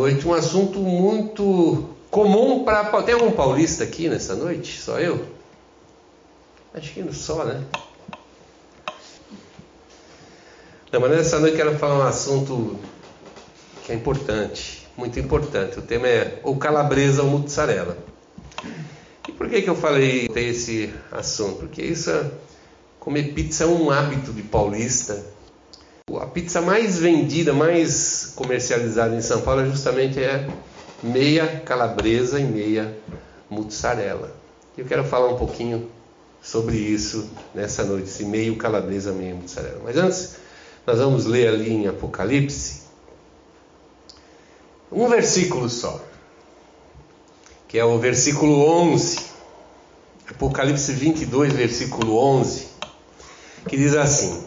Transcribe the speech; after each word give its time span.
noite 0.00 0.26
um 0.26 0.34
assunto 0.34 0.78
muito 0.78 1.90
comum 2.10 2.64
para. 2.64 3.02
Tem 3.02 3.14
algum 3.14 3.30
paulista 3.30 3.84
aqui 3.84 4.08
nessa 4.08 4.34
noite? 4.34 4.80
Só 4.80 4.98
eu? 4.98 5.24
Acho 6.72 6.92
que 6.92 7.12
só, 7.12 7.44
né? 7.44 7.62
Não, 10.92 11.00
mas 11.00 11.10
nessa 11.10 11.38
noite 11.38 11.56
eu 11.56 11.64
quero 11.64 11.78
falar 11.78 11.98
um 11.98 12.08
assunto 12.08 12.78
que 13.84 13.92
é 13.92 13.94
importante, 13.94 14.88
muito 14.96 15.18
importante. 15.20 15.78
O 15.78 15.82
tema 15.82 16.08
é 16.08 16.40
ou 16.42 16.56
calabresa 16.56 17.22
ou 17.22 17.28
mussarela. 17.28 17.96
E 19.28 19.32
por 19.32 19.48
que, 19.48 19.62
que 19.62 19.70
eu 19.70 19.76
falei 19.76 20.28
esse 20.34 20.92
assunto? 21.12 21.58
Porque 21.60 21.82
isso, 21.82 22.10
é, 22.10 22.30
comer 22.98 23.34
pizza 23.34 23.64
é 23.64 23.66
um 23.66 23.90
hábito 23.90 24.32
de 24.32 24.42
paulista. 24.42 25.24
A 26.18 26.26
pizza 26.26 26.60
mais 26.60 26.98
vendida, 26.98 27.52
mais 27.52 28.32
comercializada 28.34 29.14
em 29.14 29.20
São 29.20 29.40
Paulo 29.42 29.62
é 29.62 29.66
justamente 29.66 30.22
é 30.22 30.50
meia 31.02 31.60
calabresa 31.64 32.40
e 32.40 32.44
meia 32.44 32.96
mussarela. 33.48 34.34
Eu 34.76 34.84
quero 34.84 35.04
falar 35.04 35.28
um 35.28 35.36
pouquinho 35.36 35.90
sobre 36.42 36.76
isso 36.76 37.30
nessa 37.54 37.84
noite, 37.84 38.08
esse 38.08 38.24
meio 38.24 38.56
calabresa, 38.56 39.12
meio 39.12 39.36
mussarela. 39.36 39.80
Mas 39.84 39.96
antes, 39.96 40.36
nós 40.86 40.98
vamos 40.98 41.26
ler 41.26 41.48
ali 41.48 41.70
em 41.70 41.86
Apocalipse 41.86 42.80
um 44.92 45.06
versículo 45.08 45.68
só 45.68 46.00
que 47.70 47.78
é 47.78 47.84
o 47.84 48.00
versículo 48.00 48.68
11, 48.68 49.16
Apocalipse 50.28 50.92
22, 50.92 51.52
versículo 51.52 52.16
11, 52.18 52.66
que 53.68 53.76
diz 53.76 53.94
assim: 53.94 54.44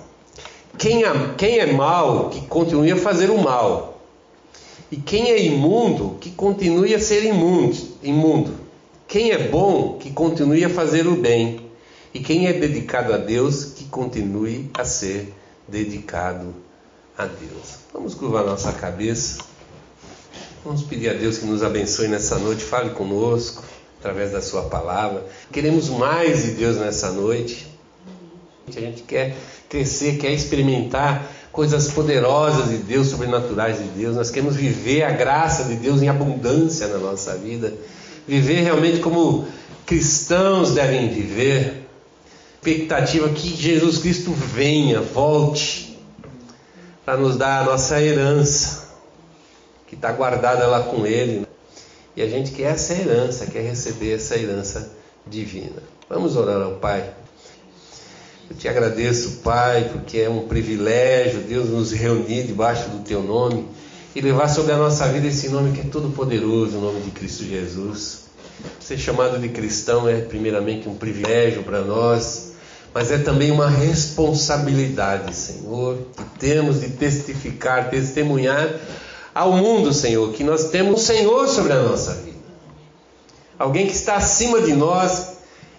quem 0.77 1.03
é, 1.03 1.33
quem 1.37 1.59
é 1.59 1.71
mal, 1.71 2.29
que 2.29 2.41
continue 2.47 2.91
a 2.91 2.97
fazer 2.97 3.29
o 3.29 3.37
mal, 3.37 4.01
e 4.91 4.97
quem 4.97 5.31
é 5.31 5.41
imundo, 5.43 6.17
que 6.19 6.31
continue 6.31 6.93
a 6.93 6.99
ser 6.99 7.23
imundo, 7.23 7.77
imundo. 8.03 8.53
Quem 9.07 9.31
é 9.31 9.47
bom, 9.47 9.97
que 9.97 10.11
continue 10.11 10.63
a 10.63 10.69
fazer 10.69 11.07
o 11.07 11.15
bem, 11.15 11.69
e 12.13 12.19
quem 12.19 12.47
é 12.47 12.53
dedicado 12.53 13.13
a 13.13 13.17
Deus, 13.17 13.65
que 13.65 13.85
continue 13.85 14.69
a 14.73 14.85
ser 14.85 15.33
dedicado 15.67 16.53
a 17.17 17.25
Deus. 17.25 17.79
Vamos 17.93 18.13
curvar 18.13 18.43
nossa 18.43 18.71
cabeça. 18.71 19.39
Vamos 20.63 20.83
pedir 20.83 21.09
a 21.09 21.13
Deus 21.13 21.37
que 21.37 21.45
nos 21.45 21.63
abençoe 21.63 22.07
nessa 22.07 22.37
noite, 22.37 22.63
fale 22.63 22.91
conosco 22.91 23.63
através 23.99 24.31
da 24.31 24.41
Sua 24.41 24.63
palavra. 24.63 25.25
Queremos 25.51 25.89
mais 25.89 26.43
de 26.43 26.51
Deus 26.51 26.77
nessa 26.77 27.11
noite. 27.11 27.67
A 28.67 28.71
gente 28.71 29.01
quer 29.03 29.35
crescer, 29.73 30.17
quer 30.17 30.31
experimentar 30.31 31.27
coisas 31.51 31.87
poderosas 31.87 32.69
de 32.69 32.77
Deus, 32.77 33.07
sobrenaturais 33.07 33.79
de 33.79 33.85
Deus. 33.85 34.15
Nós 34.15 34.29
queremos 34.29 34.55
viver 34.55 35.01
a 35.01 35.11
graça 35.11 35.63
de 35.63 35.75
Deus 35.75 36.03
em 36.03 36.09
abundância 36.09 36.87
na 36.87 36.99
nossa 36.99 37.35
vida. 37.35 37.73
Viver 38.27 38.61
realmente 38.61 38.99
como 38.99 39.47
cristãos 39.83 40.75
devem 40.75 41.09
viver. 41.09 41.87
Expectativa 42.55 43.27
que 43.29 43.49
Jesus 43.49 43.97
Cristo 43.97 44.31
venha, 44.31 45.01
volte, 45.01 45.99
para 47.03 47.17
nos 47.17 47.35
dar 47.35 47.61
a 47.61 47.65
nossa 47.65 47.99
herança 47.99 48.83
que 49.87 49.95
está 49.95 50.11
guardada 50.11 50.67
lá 50.67 50.83
com 50.83 51.05
Ele. 51.05 51.47
E 52.15 52.21
a 52.21 52.27
gente 52.27 52.51
quer 52.51 52.73
essa 52.73 52.93
herança, 52.93 53.47
quer 53.47 53.61
receber 53.61 54.13
essa 54.13 54.37
herança 54.37 54.91
divina. 55.25 55.81
Vamos 56.07 56.35
orar 56.35 56.61
ao 56.61 56.73
Pai. 56.73 57.22
Eu 58.49 58.57
te 58.57 58.67
agradeço, 58.67 59.39
Pai, 59.43 59.89
porque 59.91 60.19
é 60.19 60.29
um 60.29 60.47
privilégio 60.47 61.41
Deus 61.41 61.69
nos 61.69 61.91
reunir 61.91 62.43
debaixo 62.43 62.89
do 62.89 63.03
Teu 63.03 63.23
nome 63.23 63.65
e 64.15 64.21
levar 64.21 64.49
sobre 64.49 64.73
a 64.73 64.77
nossa 64.77 65.07
vida 65.07 65.27
esse 65.27 65.49
nome 65.49 65.71
que 65.71 65.81
é 65.81 65.89
todo 65.89 66.09
poderoso, 66.09 66.77
o 66.77 66.81
nome 66.81 67.01
de 67.01 67.11
Cristo 67.11 67.43
Jesus. 67.43 68.23
Ser 68.79 68.97
chamado 68.97 69.39
de 69.39 69.49
cristão 69.49 70.07
é 70.07 70.21
primeiramente 70.21 70.87
um 70.87 70.95
privilégio 70.95 71.63
para 71.63 71.81
nós, 71.81 72.53
mas 72.93 73.11
é 73.11 73.17
também 73.17 73.49
uma 73.49 73.69
responsabilidade, 73.69 75.35
Senhor, 75.35 75.97
que 76.15 76.39
temos 76.39 76.81
de 76.81 76.89
testificar, 76.89 77.89
testemunhar 77.89 78.69
ao 79.33 79.53
mundo, 79.53 79.91
Senhor, 79.93 80.31
que 80.33 80.43
nós 80.43 80.69
temos 80.69 80.93
um 80.93 81.03
Senhor 81.03 81.47
sobre 81.47 81.73
a 81.73 81.81
nossa 81.81 82.13
vida. 82.13 82.37
Alguém 83.57 83.87
que 83.87 83.93
está 83.93 84.15
acima 84.15 84.61
de 84.61 84.73
nós 84.73 85.32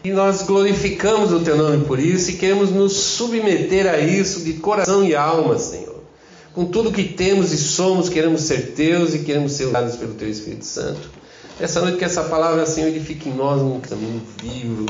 e 0.04 0.12
nós 0.12 0.42
glorificamos 0.42 1.32
o 1.32 1.40
teu 1.40 1.56
nome 1.56 1.82
por 1.86 1.98
isso 1.98 2.30
e 2.30 2.34
queremos 2.34 2.70
nos 2.70 2.92
submeter 2.92 3.86
a 3.86 3.98
isso 3.98 4.40
de 4.40 4.52
coração 4.52 5.02
e 5.02 5.14
alma, 5.14 5.58
Senhor. 5.58 5.94
Com 6.52 6.66
tudo 6.66 6.92
que 6.92 7.04
temos 7.04 7.52
e 7.52 7.56
somos, 7.56 8.10
queremos 8.10 8.42
ser 8.42 8.74
teus 8.74 9.14
e 9.14 9.20
queremos 9.20 9.52
ser 9.52 9.64
usados 9.64 9.96
pelo 9.96 10.12
teu 10.12 10.28
Espírito 10.28 10.66
Santo. 10.66 11.10
Essa 11.58 11.80
noite 11.80 11.96
que 11.96 12.04
essa 12.04 12.22
palavra, 12.24 12.66
Senhor, 12.66 12.88
edifique 12.88 13.30
em 13.30 13.34
nós 13.34 13.62
um 13.62 13.80
caminho 13.80 14.20
vivo, 14.42 14.84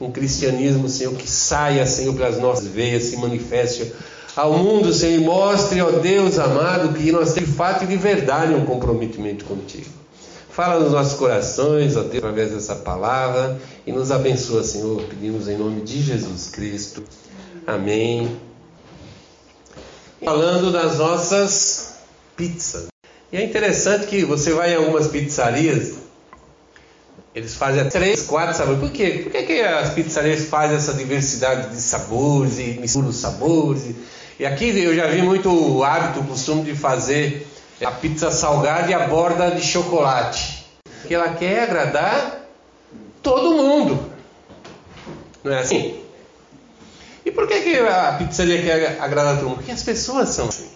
um 0.00 0.10
cristianismo, 0.10 0.88
Senhor, 0.88 1.14
que 1.14 1.30
saia, 1.30 1.84
Senhor, 1.84 2.14
pelas 2.14 2.38
nossas 2.38 2.66
veias, 2.66 3.04
se 3.04 3.18
manifeste 3.18 3.92
ao 4.34 4.56
mundo, 4.56 4.94
Senhor, 4.94 5.20
e 5.20 5.24
mostre, 5.24 5.82
ó 5.82 5.90
Deus 5.90 6.38
amado, 6.38 6.94
que 6.94 7.12
nós 7.12 7.34
temos 7.34 7.50
de 7.50 7.54
fato 7.54 7.84
e 7.84 7.86
de 7.86 7.96
verdade 7.98 8.54
um 8.54 8.64
comprometimento 8.64 9.44
contigo. 9.44 10.03
Fala 10.54 10.78
nos 10.78 10.92
nossos 10.92 11.14
corações, 11.14 11.96
ó 11.96 12.02
Deus, 12.02 12.18
através 12.18 12.52
dessa 12.52 12.76
palavra 12.76 13.60
e 13.84 13.90
nos 13.90 14.12
abençoa, 14.12 14.62
Senhor. 14.62 15.02
Pedimos 15.02 15.48
em 15.48 15.58
nome 15.58 15.80
de 15.80 16.00
Jesus 16.00 16.48
Cristo. 16.48 17.02
Amém. 17.66 18.38
Falando 20.24 20.70
das 20.70 20.98
nossas 20.98 21.94
pizzas. 22.36 22.86
E 23.32 23.36
é 23.36 23.42
interessante 23.42 24.06
que 24.06 24.24
você 24.24 24.52
vai 24.52 24.74
em 24.74 24.76
algumas 24.76 25.08
pizzarias, 25.08 25.94
eles 27.34 27.56
fazem 27.56 27.88
três, 27.88 28.22
quatro 28.22 28.56
sabores. 28.56 28.78
Por 28.78 28.92
quê? 28.92 29.22
Por 29.24 29.32
que, 29.32 29.42
que 29.42 29.60
as 29.60 29.90
pizzarias 29.90 30.44
fazem 30.44 30.76
essa 30.76 30.94
diversidade 30.94 31.70
de 31.70 31.80
sabores 31.80 32.60
e 32.60 32.78
misturam 32.80 33.08
os 33.08 33.16
sabores? 33.16 33.92
E 34.38 34.46
aqui 34.46 34.68
eu 34.78 34.94
já 34.94 35.08
vi 35.08 35.20
muito 35.20 35.50
o 35.50 35.82
hábito, 35.82 36.20
o 36.20 36.24
costume 36.24 36.62
de 36.62 36.76
fazer 36.76 37.44
a 37.82 37.90
pizza 37.90 38.30
salgada 38.30 38.90
e 38.90 38.94
a 38.94 39.08
borda 39.08 39.50
de 39.50 39.62
chocolate. 39.62 40.66
Porque 41.00 41.14
ela 41.14 41.34
quer 41.34 41.64
agradar 41.64 42.48
todo 43.22 43.54
mundo. 43.54 44.12
Não 45.42 45.52
é 45.52 45.60
assim? 45.60 46.00
E 47.24 47.30
por 47.30 47.48
que, 47.48 47.60
que 47.60 47.78
a 47.78 48.16
pizzaria 48.18 48.62
quer 48.62 49.00
agradar 49.00 49.36
todo 49.36 49.48
mundo? 49.48 49.56
Porque 49.56 49.72
as 49.72 49.82
pessoas 49.82 50.28
são 50.28 50.48
assim. 50.48 50.68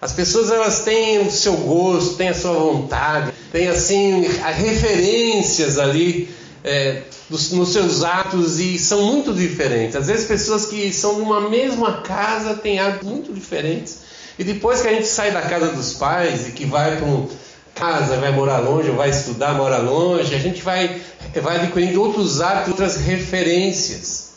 As 0.00 0.12
pessoas 0.12 0.50
elas 0.50 0.82
têm 0.82 1.20
o 1.26 1.30
seu 1.30 1.54
gosto, 1.54 2.16
têm 2.16 2.28
a 2.28 2.34
sua 2.34 2.54
vontade, 2.54 3.32
têm 3.52 3.68
assim 3.68 4.22
referências 4.22 5.78
ali 5.78 6.28
é, 6.64 7.02
nos 7.30 7.72
seus 7.72 8.02
atos 8.02 8.58
e 8.58 8.78
são 8.78 9.02
muito 9.02 9.32
diferentes. 9.32 9.94
Às 9.94 10.08
vezes 10.08 10.26
pessoas 10.26 10.66
que 10.66 10.92
são 10.92 11.16
de 11.16 11.20
uma 11.20 11.48
mesma 11.48 12.02
casa 12.02 12.54
têm 12.54 12.80
hábitos 12.80 13.08
muito 13.08 13.32
diferentes. 13.32 14.00
E 14.38 14.44
depois 14.44 14.80
que 14.80 14.88
a 14.88 14.92
gente 14.92 15.06
sai 15.06 15.30
da 15.30 15.42
casa 15.42 15.68
dos 15.68 15.94
pais 15.94 16.48
e 16.48 16.52
que 16.52 16.64
vai 16.64 16.96
para 16.96 17.04
uma 17.04 17.28
casa, 17.74 18.16
vai 18.16 18.32
morar 18.32 18.58
longe, 18.58 18.90
ou 18.90 18.96
vai 18.96 19.10
estudar, 19.10 19.54
mora 19.54 19.78
longe, 19.78 20.34
a 20.34 20.38
gente 20.38 20.62
vai, 20.62 21.00
vai 21.34 21.56
adquirindo 21.56 22.00
outros 22.00 22.40
hábitos, 22.40 22.70
outras 22.70 22.96
referências. 22.96 24.32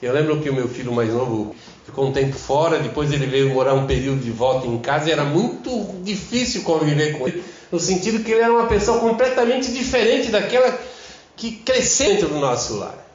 Eu 0.00 0.12
lembro 0.12 0.40
que 0.40 0.48
o 0.48 0.54
meu 0.54 0.68
filho 0.68 0.92
mais 0.92 1.12
novo 1.12 1.54
ficou 1.84 2.06
um 2.06 2.12
tempo 2.12 2.36
fora, 2.36 2.78
depois 2.78 3.12
ele 3.12 3.26
veio 3.26 3.52
morar 3.52 3.74
um 3.74 3.86
período 3.86 4.20
de 4.20 4.30
volta 4.30 4.66
em 4.66 4.78
casa 4.78 5.08
e 5.08 5.12
era 5.12 5.24
muito 5.24 5.70
difícil 6.02 6.62
conviver 6.62 7.18
com 7.18 7.26
ele, 7.26 7.42
no 7.72 7.80
sentido 7.80 8.22
que 8.22 8.30
ele 8.30 8.42
era 8.42 8.52
uma 8.52 8.66
pessoa 8.66 9.00
completamente 9.00 9.72
diferente 9.72 10.30
daquela 10.30 10.78
que 11.34 11.52
cresceu 11.52 12.08
dentro 12.08 12.28
do 12.28 12.38
nosso 12.38 12.76
lar. 12.76 13.07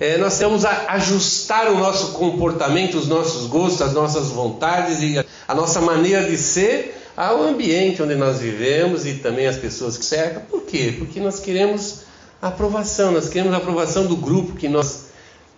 É, 0.00 0.16
nós 0.16 0.38
temos 0.38 0.64
a 0.64 0.92
ajustar 0.92 1.70
o 1.70 1.78
nosso 1.78 2.12
comportamento, 2.12 2.96
os 2.96 3.06
nossos 3.06 3.46
gostos, 3.46 3.82
as 3.82 3.92
nossas 3.92 4.28
vontades 4.28 5.02
e 5.02 5.22
a 5.46 5.54
nossa 5.54 5.78
maneira 5.82 6.26
de 6.26 6.38
ser 6.38 6.96
ao 7.14 7.42
ambiente 7.42 8.02
onde 8.02 8.14
nós 8.14 8.38
vivemos 8.38 9.04
e 9.04 9.16
também 9.16 9.46
as 9.46 9.58
pessoas 9.58 9.98
que 9.98 10.04
cercam. 10.04 10.42
Por 10.48 10.62
quê? 10.62 10.94
Porque 10.98 11.20
nós 11.20 11.38
queremos 11.38 12.04
aprovação, 12.40 13.12
nós 13.12 13.28
queremos 13.28 13.52
a 13.52 13.58
aprovação 13.58 14.06
do 14.06 14.16
grupo 14.16 14.56
que 14.56 14.70
nós 14.70 15.10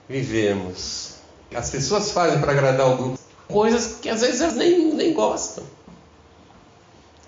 vivemos. 0.09 1.12
As 1.55 1.71
pessoas 1.71 2.11
fazem 2.11 2.41
para 2.41 2.50
agradar 2.50 2.93
o 2.93 2.97
grupo 2.97 3.19
coisas 3.47 3.99
que 4.00 4.09
às 4.09 4.23
vezes 4.23 4.41
elas 4.41 4.56
nem, 4.56 4.93
nem 4.94 5.12
gostam, 5.12 5.62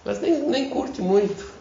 elas 0.04 0.20
nem, 0.20 0.40
nem 0.48 0.70
curtem 0.70 1.04
muito. 1.04 1.52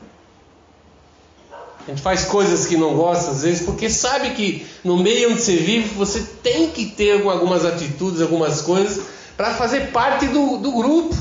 A 1.85 1.91
gente 1.91 2.01
faz 2.01 2.23
coisas 2.25 2.65
que 2.65 2.77
não 2.77 2.95
gosta 2.95 3.31
às 3.31 3.43
vezes 3.43 3.65
porque 3.65 3.89
sabe 3.89 4.31
que 4.31 4.65
no 4.83 4.97
meio 4.97 5.31
onde 5.31 5.41
você 5.41 5.57
vive 5.57 5.89
você 5.95 6.21
tem 6.41 6.69
que 6.69 6.85
ter 6.85 7.21
algumas 7.27 7.65
atitudes, 7.65 8.21
algumas 8.21 8.61
coisas 8.61 9.05
para 9.35 9.53
fazer 9.53 9.91
parte 9.91 10.27
do, 10.27 10.57
do 10.57 10.71
grupo. 10.71 11.15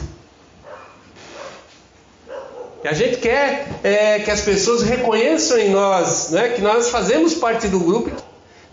E 2.84 2.88
a 2.88 2.92
gente 2.92 3.18
quer 3.18 3.68
é, 3.82 4.18
que 4.20 4.30
as 4.30 4.40
pessoas 4.40 4.82
reconheçam 4.82 5.58
em 5.58 5.70
nós 5.70 6.30
né, 6.30 6.50
que 6.50 6.60
nós 6.60 6.90
fazemos 6.90 7.34
parte 7.34 7.68
do 7.68 7.80
grupo. 7.80 8.10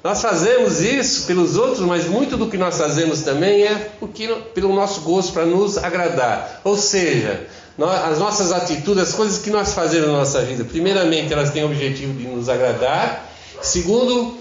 Nós 0.04 0.22
fazemos 0.22 0.80
isso 0.80 1.28
pelos 1.28 1.58
outros, 1.58 1.82
mas 1.82 2.06
muito 2.06 2.38
do 2.38 2.50
que 2.50 2.58
nós 2.58 2.78
fazemos 2.78 3.22
também 3.22 3.64
é 3.64 3.92
porque, 4.00 4.28
pelo 4.54 4.74
nosso 4.74 5.02
gosto, 5.02 5.34
para 5.34 5.46
nos 5.46 5.78
agradar. 5.78 6.62
Ou 6.64 6.78
seja, 6.78 7.48
as 7.88 8.20
nossas 8.20 8.52
atitudes, 8.52 9.04
as 9.04 9.14
coisas 9.14 9.38
que 9.38 9.50
nós 9.50 9.74
fazemos 9.74 10.08
na 10.08 10.18
nossa 10.18 10.42
vida, 10.42 10.64
primeiramente, 10.66 11.32
elas 11.32 11.52
têm 11.52 11.64
o 11.64 11.68
objetivo 11.68 12.14
de 12.14 12.28
nos 12.28 12.50
agradar. 12.50 13.30
Segundo 13.62 14.38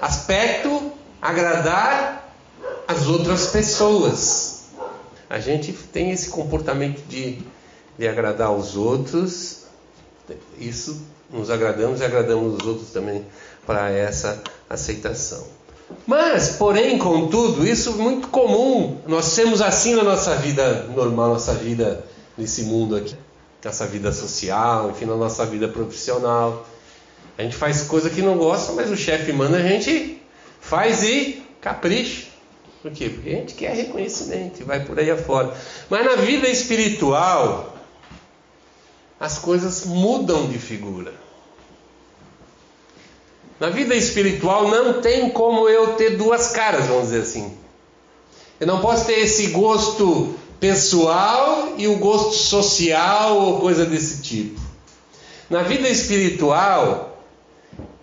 aspecto, 0.00 0.92
agradar 1.20 2.32
as 2.86 3.06
outras 3.06 3.48
pessoas. 3.48 4.64
A 5.28 5.38
gente 5.38 5.72
tem 5.72 6.10
esse 6.10 6.30
comportamento 6.30 7.02
de, 7.08 7.38
de 7.98 8.08
agradar 8.08 8.52
os 8.52 8.76
outros, 8.76 9.64
isso 10.58 11.02
nos 11.30 11.50
agradamos 11.50 12.00
e 12.00 12.04
agradamos 12.04 12.56
os 12.56 12.66
outros 12.66 12.90
também 12.90 13.26
para 13.66 13.90
essa 13.90 14.42
aceitação. 14.68 15.44
Mas, 16.06 16.50
porém, 16.50 16.98
contudo, 16.98 17.66
isso 17.66 17.90
é 17.90 17.92
muito 17.92 18.28
comum. 18.28 18.98
Nós 19.06 19.34
temos 19.34 19.60
assim 19.60 19.94
na 19.94 20.02
nossa 20.02 20.34
vida 20.36 20.84
normal, 20.94 21.30
nossa 21.30 21.54
vida 21.54 22.04
nesse 22.36 22.62
mundo 22.62 22.96
aqui, 22.96 23.16
nossa 23.64 23.86
vida 23.86 24.12
social, 24.12 24.90
enfim, 24.90 25.06
na 25.06 25.16
nossa 25.16 25.46
vida 25.46 25.68
profissional. 25.68 26.66
A 27.38 27.42
gente 27.42 27.56
faz 27.56 27.82
coisa 27.82 28.10
que 28.10 28.22
não 28.22 28.36
gosta, 28.36 28.72
mas 28.72 28.90
o 28.90 28.96
chefe 28.96 29.32
manda 29.32 29.56
a 29.56 29.62
gente 29.62 30.22
faz 30.60 31.02
e 31.02 31.42
capricha. 31.60 32.26
Por 32.82 32.92
quê? 32.92 33.08
Porque 33.08 33.30
a 33.30 33.32
gente 33.32 33.54
quer 33.54 33.74
reconhecimento 33.74 34.60
e 34.60 34.64
vai 34.64 34.84
por 34.84 34.98
aí 34.98 35.10
afora. 35.10 35.54
Mas 35.88 36.04
na 36.04 36.16
vida 36.16 36.46
espiritual, 36.48 37.74
as 39.18 39.38
coisas 39.38 39.86
mudam 39.86 40.48
de 40.48 40.58
figura. 40.58 41.14
Na 43.58 43.70
vida 43.70 43.94
espiritual 43.94 44.68
não 44.68 45.00
tem 45.00 45.30
como 45.30 45.68
eu 45.68 45.94
ter 45.94 46.18
duas 46.18 46.48
caras, 46.48 46.86
vamos 46.86 47.04
dizer 47.04 47.22
assim. 47.22 47.56
Eu 48.60 48.66
não 48.66 48.80
posso 48.80 49.06
ter 49.06 49.20
esse 49.20 49.48
gosto 49.48 50.34
pessoal 50.64 51.74
e 51.76 51.86
o 51.86 51.96
gosto 51.96 52.32
social 52.32 53.36
ou 53.36 53.60
coisa 53.60 53.84
desse 53.84 54.22
tipo. 54.22 54.58
Na 55.50 55.62
vida 55.62 55.86
espiritual, 55.90 57.18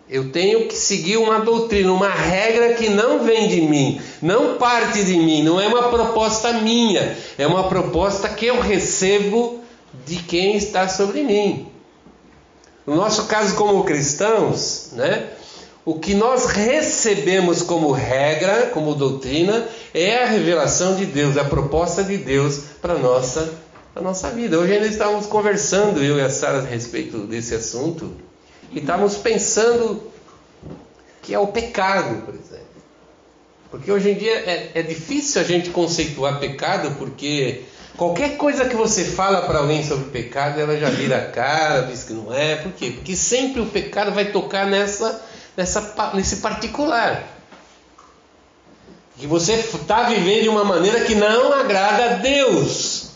eu 0.08 0.32
tenho 0.32 0.68
que 0.68 0.76
seguir 0.76 1.18
uma 1.18 1.40
doutrina, 1.40 1.92
uma 1.92 2.12
regra 2.12 2.76
que 2.76 2.88
não 2.88 3.24
vem 3.24 3.48
de 3.48 3.62
mim, 3.62 4.00
não 4.22 4.60
parte 4.60 5.04
de 5.04 5.18
mim, 5.18 5.42
não 5.42 5.60
é 5.60 5.66
uma 5.66 5.90
proposta 5.90 6.54
minha, 6.54 7.18
é 7.36 7.48
uma 7.48 7.64
proposta 7.64 8.30
que 8.30 8.46
eu 8.46 8.62
recebo 8.62 9.60
de 10.06 10.18
quem 10.18 10.56
está 10.56 10.88
sobre 10.88 11.24
mim. 11.24 11.68
No 12.86 12.96
nosso 12.96 13.26
caso, 13.26 13.56
como 13.56 13.84
cristãos, 13.86 14.92
né, 14.92 15.30
o 15.84 16.00
que 16.00 16.14
nós 16.14 16.46
recebemos 16.46 17.62
como 17.62 17.92
regra, 17.92 18.68
como 18.68 18.94
doutrina, 18.94 19.68
é 19.94 20.24
a 20.24 20.28
revelação 20.28 20.96
de 20.96 21.06
Deus, 21.06 21.38
a 21.38 21.44
proposta 21.44 22.04
de 22.04 22.18
Deus 22.18 22.60
para 22.82 22.94
a 22.94 22.98
nossa, 23.00 23.54
nossa 23.96 24.30
vida. 24.30 24.60
Hoje 24.60 24.74
ainda 24.74 24.88
estávamos 24.88 25.26
conversando, 25.26 26.04
eu 26.04 26.18
e 26.18 26.22
a 26.22 26.30
Sara, 26.30 26.60
a 26.60 26.62
respeito 26.62 27.20
desse 27.20 27.56
assunto, 27.56 28.12
e 28.72 28.80
estávamos 28.80 29.16
pensando 29.16 30.04
que 31.22 31.34
é 31.34 31.40
o 31.40 31.48
pecado, 31.48 32.26
por 32.26 32.36
exemplo. 32.36 32.62
Porque 33.72 33.92
hoje 33.92 34.12
em 34.12 34.16
dia 34.16 34.34
é, 34.34 34.72
é 34.76 34.84
difícil 34.84 35.42
a 35.42 35.44
gente 35.44 35.70
conceituar 35.72 36.40
pecado, 36.40 36.96
porque 37.00 37.64
Qualquer 37.98 38.38
coisa 38.38 38.66
que 38.66 38.76
você 38.76 39.04
fala 39.04 39.42
para 39.44 39.60
alguém 39.60 39.84
sobre 39.84 40.06
pecado, 40.06 40.60
ela 40.60 40.78
já 40.78 40.90
vira 40.90 41.18
a 41.18 41.26
cara, 41.26 41.82
diz 41.82 42.04
que 42.04 42.14
não 42.14 42.34
é. 42.34 42.56
Por 42.56 42.72
quê? 42.72 42.92
Porque 42.92 43.16
sempre 43.16 43.62
o 43.62 43.66
pecado 43.66 44.12
vai 44.12 44.32
tocar 44.32 44.66
nessa, 44.66 45.24
nessa, 45.56 46.12
nesse 46.14 46.38
particular. 46.38 47.24
Que 49.18 49.28
você 49.28 49.54
está 49.54 50.04
vivendo 50.04 50.44
de 50.44 50.50
uma 50.50 50.64
maneira 50.64 51.02
que 51.02 51.16
não 51.16 51.54
agrada 51.54 52.06
a 52.06 52.14
Deus. 52.16 53.12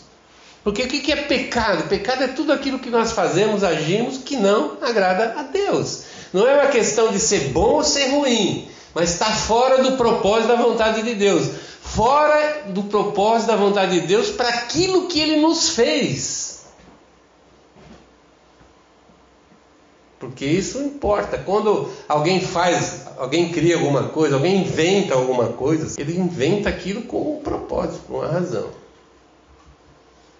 Porque 0.62 0.82
o 0.82 0.88
que 0.88 1.12
é 1.12 1.16
pecado? 1.16 1.88
Pecado 1.88 2.24
é 2.24 2.28
tudo 2.28 2.52
aquilo 2.52 2.78
que 2.78 2.90
nós 2.90 3.12
fazemos, 3.12 3.62
agimos, 3.62 4.18
que 4.18 4.36
não 4.36 4.78
agrada 4.82 5.34
a 5.38 5.42
Deus. 5.42 6.02
Não 6.32 6.46
é 6.46 6.54
uma 6.54 6.70
questão 6.70 7.12
de 7.12 7.18
ser 7.18 7.48
bom 7.50 7.74
ou 7.74 7.84
ser 7.84 8.08
ruim, 8.08 8.68
mas 8.94 9.10
está 9.10 9.26
fora 9.26 9.82
do 9.82 9.96
propósito 9.96 10.48
da 10.48 10.56
vontade 10.56 11.02
de 11.02 11.14
Deus 11.14 11.66
fora 11.86 12.64
do 12.68 12.82
propósito 12.84 13.48
da 13.48 13.56
vontade 13.56 14.00
de 14.00 14.06
Deus 14.06 14.30
para 14.30 14.48
aquilo 14.48 15.06
que 15.06 15.20
ele 15.20 15.36
nos 15.36 15.70
fez. 15.70 16.45
Porque 20.26 20.44
isso 20.44 20.78
importa. 20.78 21.38
Quando 21.38 21.88
alguém 22.08 22.40
faz, 22.40 23.02
alguém 23.16 23.50
cria 23.50 23.76
alguma 23.76 24.04
coisa, 24.04 24.34
alguém 24.34 24.62
inventa 24.62 25.14
alguma 25.14 25.48
coisa, 25.48 26.00
ele 26.00 26.18
inventa 26.18 26.68
aquilo 26.68 27.02
com 27.02 27.36
um 27.36 27.40
propósito, 27.40 28.00
com 28.08 28.18
uma 28.18 28.26
razão. 28.26 28.66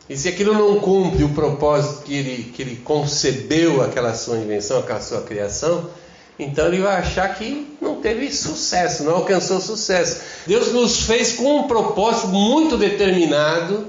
E 0.09 0.17
se 0.17 0.29
aquilo 0.29 0.55
não 0.55 0.79
cumpre 0.81 1.25
o 1.25 1.31
propósito 1.31 2.03
que 2.03 2.15
ele, 2.15 2.53
que 2.55 2.63
ele 2.63 2.77
concebeu 2.77 3.83
aquela 3.83 4.15
sua 4.15 4.39
invenção, 4.39 4.79
aquela 4.79 5.01
sua 5.01 5.23
criação, 5.23 5.89
então 6.39 6.67
ele 6.67 6.81
vai 6.81 6.97
achar 6.97 7.35
que 7.35 7.77
não 7.81 7.97
teve 8.01 8.31
sucesso, 8.33 9.05
não 9.05 9.17
alcançou 9.17 9.61
sucesso. 9.61 10.21
Deus 10.47 10.73
nos 10.73 11.03
fez 11.03 11.33
com 11.33 11.61
um 11.61 11.63
propósito 11.65 12.29
muito 12.29 12.77
determinado 12.77 13.87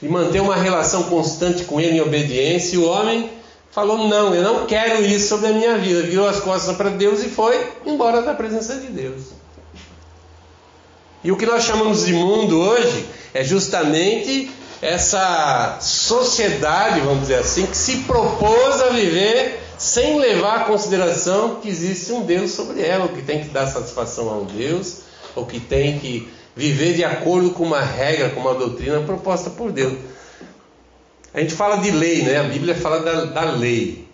de 0.00 0.08
manter 0.08 0.40
uma 0.40 0.56
relação 0.56 1.04
constante 1.04 1.64
com 1.64 1.80
Ele 1.80 1.98
em 1.98 2.00
obediência. 2.00 2.76
E 2.76 2.78
o 2.78 2.88
homem 2.88 3.37
falou: 3.78 4.08
Não, 4.08 4.34
eu 4.34 4.42
não 4.42 4.66
quero 4.66 5.04
isso 5.04 5.28
sobre 5.28 5.48
a 5.48 5.52
minha 5.52 5.78
vida. 5.78 6.02
Virou 6.02 6.28
as 6.28 6.40
costas 6.40 6.76
para 6.76 6.90
Deus 6.90 7.22
e 7.22 7.28
foi 7.28 7.66
embora 7.86 8.22
da 8.22 8.34
presença 8.34 8.74
de 8.74 8.88
Deus. 8.88 9.22
E 11.22 11.30
o 11.30 11.36
que 11.36 11.46
nós 11.46 11.64
chamamos 11.64 12.04
de 12.04 12.12
mundo 12.12 12.58
hoje 12.60 13.06
é 13.34 13.44
justamente 13.44 14.50
essa 14.80 15.78
sociedade, 15.80 17.00
vamos 17.00 17.22
dizer 17.22 17.36
assim, 17.36 17.66
que 17.66 17.76
se 17.76 17.98
propôs 17.98 18.80
a 18.80 18.90
viver 18.90 19.60
sem 19.76 20.18
levar 20.18 20.56
a 20.56 20.64
consideração 20.64 21.56
que 21.56 21.68
existe 21.68 22.12
um 22.12 22.22
Deus 22.22 22.52
sobre 22.52 22.82
ela, 22.82 23.06
o 23.06 23.08
que 23.08 23.22
tem 23.22 23.40
que 23.40 23.48
dar 23.48 23.66
satisfação 23.66 24.28
a 24.28 24.34
um 24.34 24.44
Deus, 24.44 24.98
ou 25.34 25.44
que 25.44 25.58
tem 25.58 25.98
que 25.98 26.28
viver 26.54 26.94
de 26.94 27.04
acordo 27.04 27.50
com 27.50 27.64
uma 27.64 27.80
regra, 27.80 28.30
com 28.30 28.40
uma 28.40 28.54
doutrina 28.54 29.00
proposta 29.00 29.50
por 29.50 29.72
Deus. 29.72 29.98
A 31.32 31.40
gente 31.40 31.54
fala 31.54 31.76
de 31.76 31.90
lei, 31.90 32.22
né? 32.22 32.38
A 32.38 32.44
Bíblia 32.44 32.74
fala 32.74 33.00
da, 33.00 33.24
da 33.26 33.50
lei. 33.52 34.08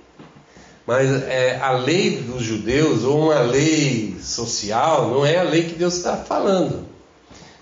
Mas 0.86 1.10
é, 1.22 1.58
a 1.62 1.72
lei 1.72 2.18
dos 2.18 2.42
judeus, 2.42 3.04
ou 3.04 3.26
uma 3.26 3.40
lei 3.40 4.16
social, 4.22 5.08
não 5.08 5.24
é 5.24 5.38
a 5.38 5.42
lei 5.42 5.64
que 5.64 5.74
Deus 5.74 5.94
está 5.94 6.16
falando. 6.16 6.86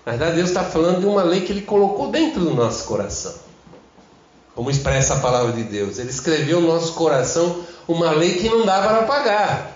Na 0.05 0.11
verdade, 0.11 0.35
Deus 0.35 0.49
está 0.49 0.63
falando 0.63 0.99
de 0.99 1.05
uma 1.05 1.23
lei 1.23 1.41
que 1.41 1.51
Ele 1.51 1.61
colocou 1.61 2.09
dentro 2.09 2.41
do 2.41 2.53
nosso 2.53 2.85
coração. 2.85 3.35
Como 4.53 4.69
expressa 4.69 5.15
a 5.15 5.19
palavra 5.19 5.53
de 5.53 5.63
Deus. 5.63 5.97
Ele 5.97 6.09
escreveu 6.09 6.59
no 6.59 6.67
nosso 6.67 6.93
coração 6.93 7.63
uma 7.87 8.11
lei 8.11 8.33
que 8.33 8.49
não 8.49 8.65
dá 8.65 8.81
para 8.81 9.03
pagar. 9.03 9.73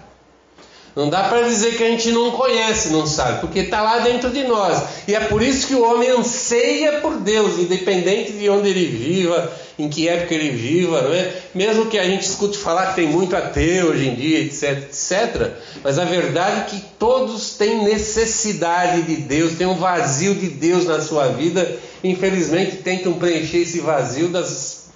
Não 0.98 1.10
dá 1.10 1.24
para 1.26 1.44
dizer 1.44 1.78
que 1.78 1.84
a 1.84 1.88
gente 1.88 2.12
não 2.12 2.32
conhece, 2.32 2.90
não 2.90 3.06
sabe, 3.06 3.40
porque 3.40 3.60
está 3.60 3.82
lá 3.84 4.00
dentro 4.00 4.32
de 4.32 4.44
nós. 4.46 4.82
E 5.08 5.14
é 5.14 5.20
por 5.20 5.44
isso 5.44 5.68
que 5.68 5.76
o 5.76 5.84
homem 5.84 6.10
anseia 6.10 7.02
por 7.02 7.18
Deus, 7.20 7.60
independente 7.60 8.32
de 8.32 8.50
onde 8.50 8.70
ele 8.70 8.88
viva, 8.88 9.52
em 9.78 9.90
que 9.90 10.08
época 10.08 10.34
ele 10.34 10.52
viva, 10.52 11.02
não 11.02 11.14
é? 11.14 11.34
Mesmo 11.54 11.86
que 11.86 12.00
a 12.00 12.06
gente 12.06 12.24
escute 12.24 12.58
falar 12.58 12.88
que 12.88 12.96
tem 12.96 13.08
muito 13.08 13.36
ateu 13.36 13.88
hoje 13.88 14.08
em 14.08 14.16
dia, 14.16 14.40
etc, 14.40 14.84
etc. 14.84 15.52
Mas 15.84 16.00
a 16.00 16.06
verdade 16.06 16.62
é 16.62 16.64
que 16.64 16.84
todos 16.98 17.56
têm 17.58 17.84
necessidade 17.84 19.04
de 19.04 19.18
Deus, 19.18 19.54
tem 19.54 19.68
um 19.68 19.76
vazio 19.76 20.34
de 20.34 20.50
Deus 20.50 20.86
na 20.86 21.02
sua 21.02 21.28
vida. 21.28 21.78
Infelizmente 22.04 22.78
tentam 22.78 23.14
preencher 23.14 23.60
esse 23.60 23.80
vazio 23.80 24.30
das 24.30 24.88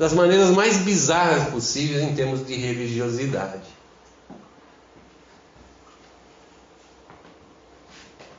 das 0.00 0.14
maneiras 0.14 0.48
mais 0.48 0.78
bizarras 0.78 1.50
possíveis 1.50 2.02
em 2.02 2.14
termos 2.14 2.46
de 2.46 2.54
religiosidade. 2.54 3.60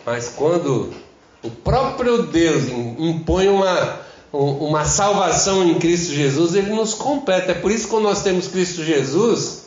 Mas 0.04 0.30
quando 0.30 0.92
o 1.44 1.52
próprio 1.52 2.24
Deus 2.24 2.64
impõe 2.98 3.48
uma, 3.48 4.02
uma 4.32 4.86
salvação 4.86 5.64
em 5.68 5.78
Cristo 5.78 6.14
Jesus, 6.14 6.56
ele 6.56 6.72
nos 6.72 6.94
completa. 6.94 7.52
É 7.52 7.56
por 7.56 7.72
isso 7.72 7.86
que 7.86 7.90
quando 7.90 8.04
nós 8.04 8.24
temos 8.24 8.48
Cristo 8.48 8.84
Jesus, 8.84 9.66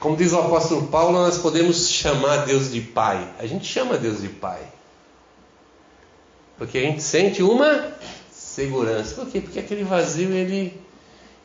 como 0.00 0.16
diz 0.16 0.32
o 0.32 0.38
apóstolo 0.38 0.86
Paulo, 0.86 1.12
nós 1.12 1.38
podemos 1.38 1.88
chamar 1.90 2.46
Deus 2.46 2.72
de 2.72 2.80
Pai. 2.80 3.28
A 3.38 3.46
gente 3.46 3.66
chama 3.66 3.98
Deus 3.98 4.22
de 4.22 4.28
Pai. 4.28 4.60
Porque 6.56 6.78
a 6.78 6.82
gente 6.82 7.02
sente 7.02 7.42
uma 7.42 7.92
segurança. 8.32 9.14
Por 9.16 9.26
quê? 9.26 9.40
Porque 9.40 9.58
aquele 9.58 9.84
vazio 9.84 10.30
ele 10.30 10.80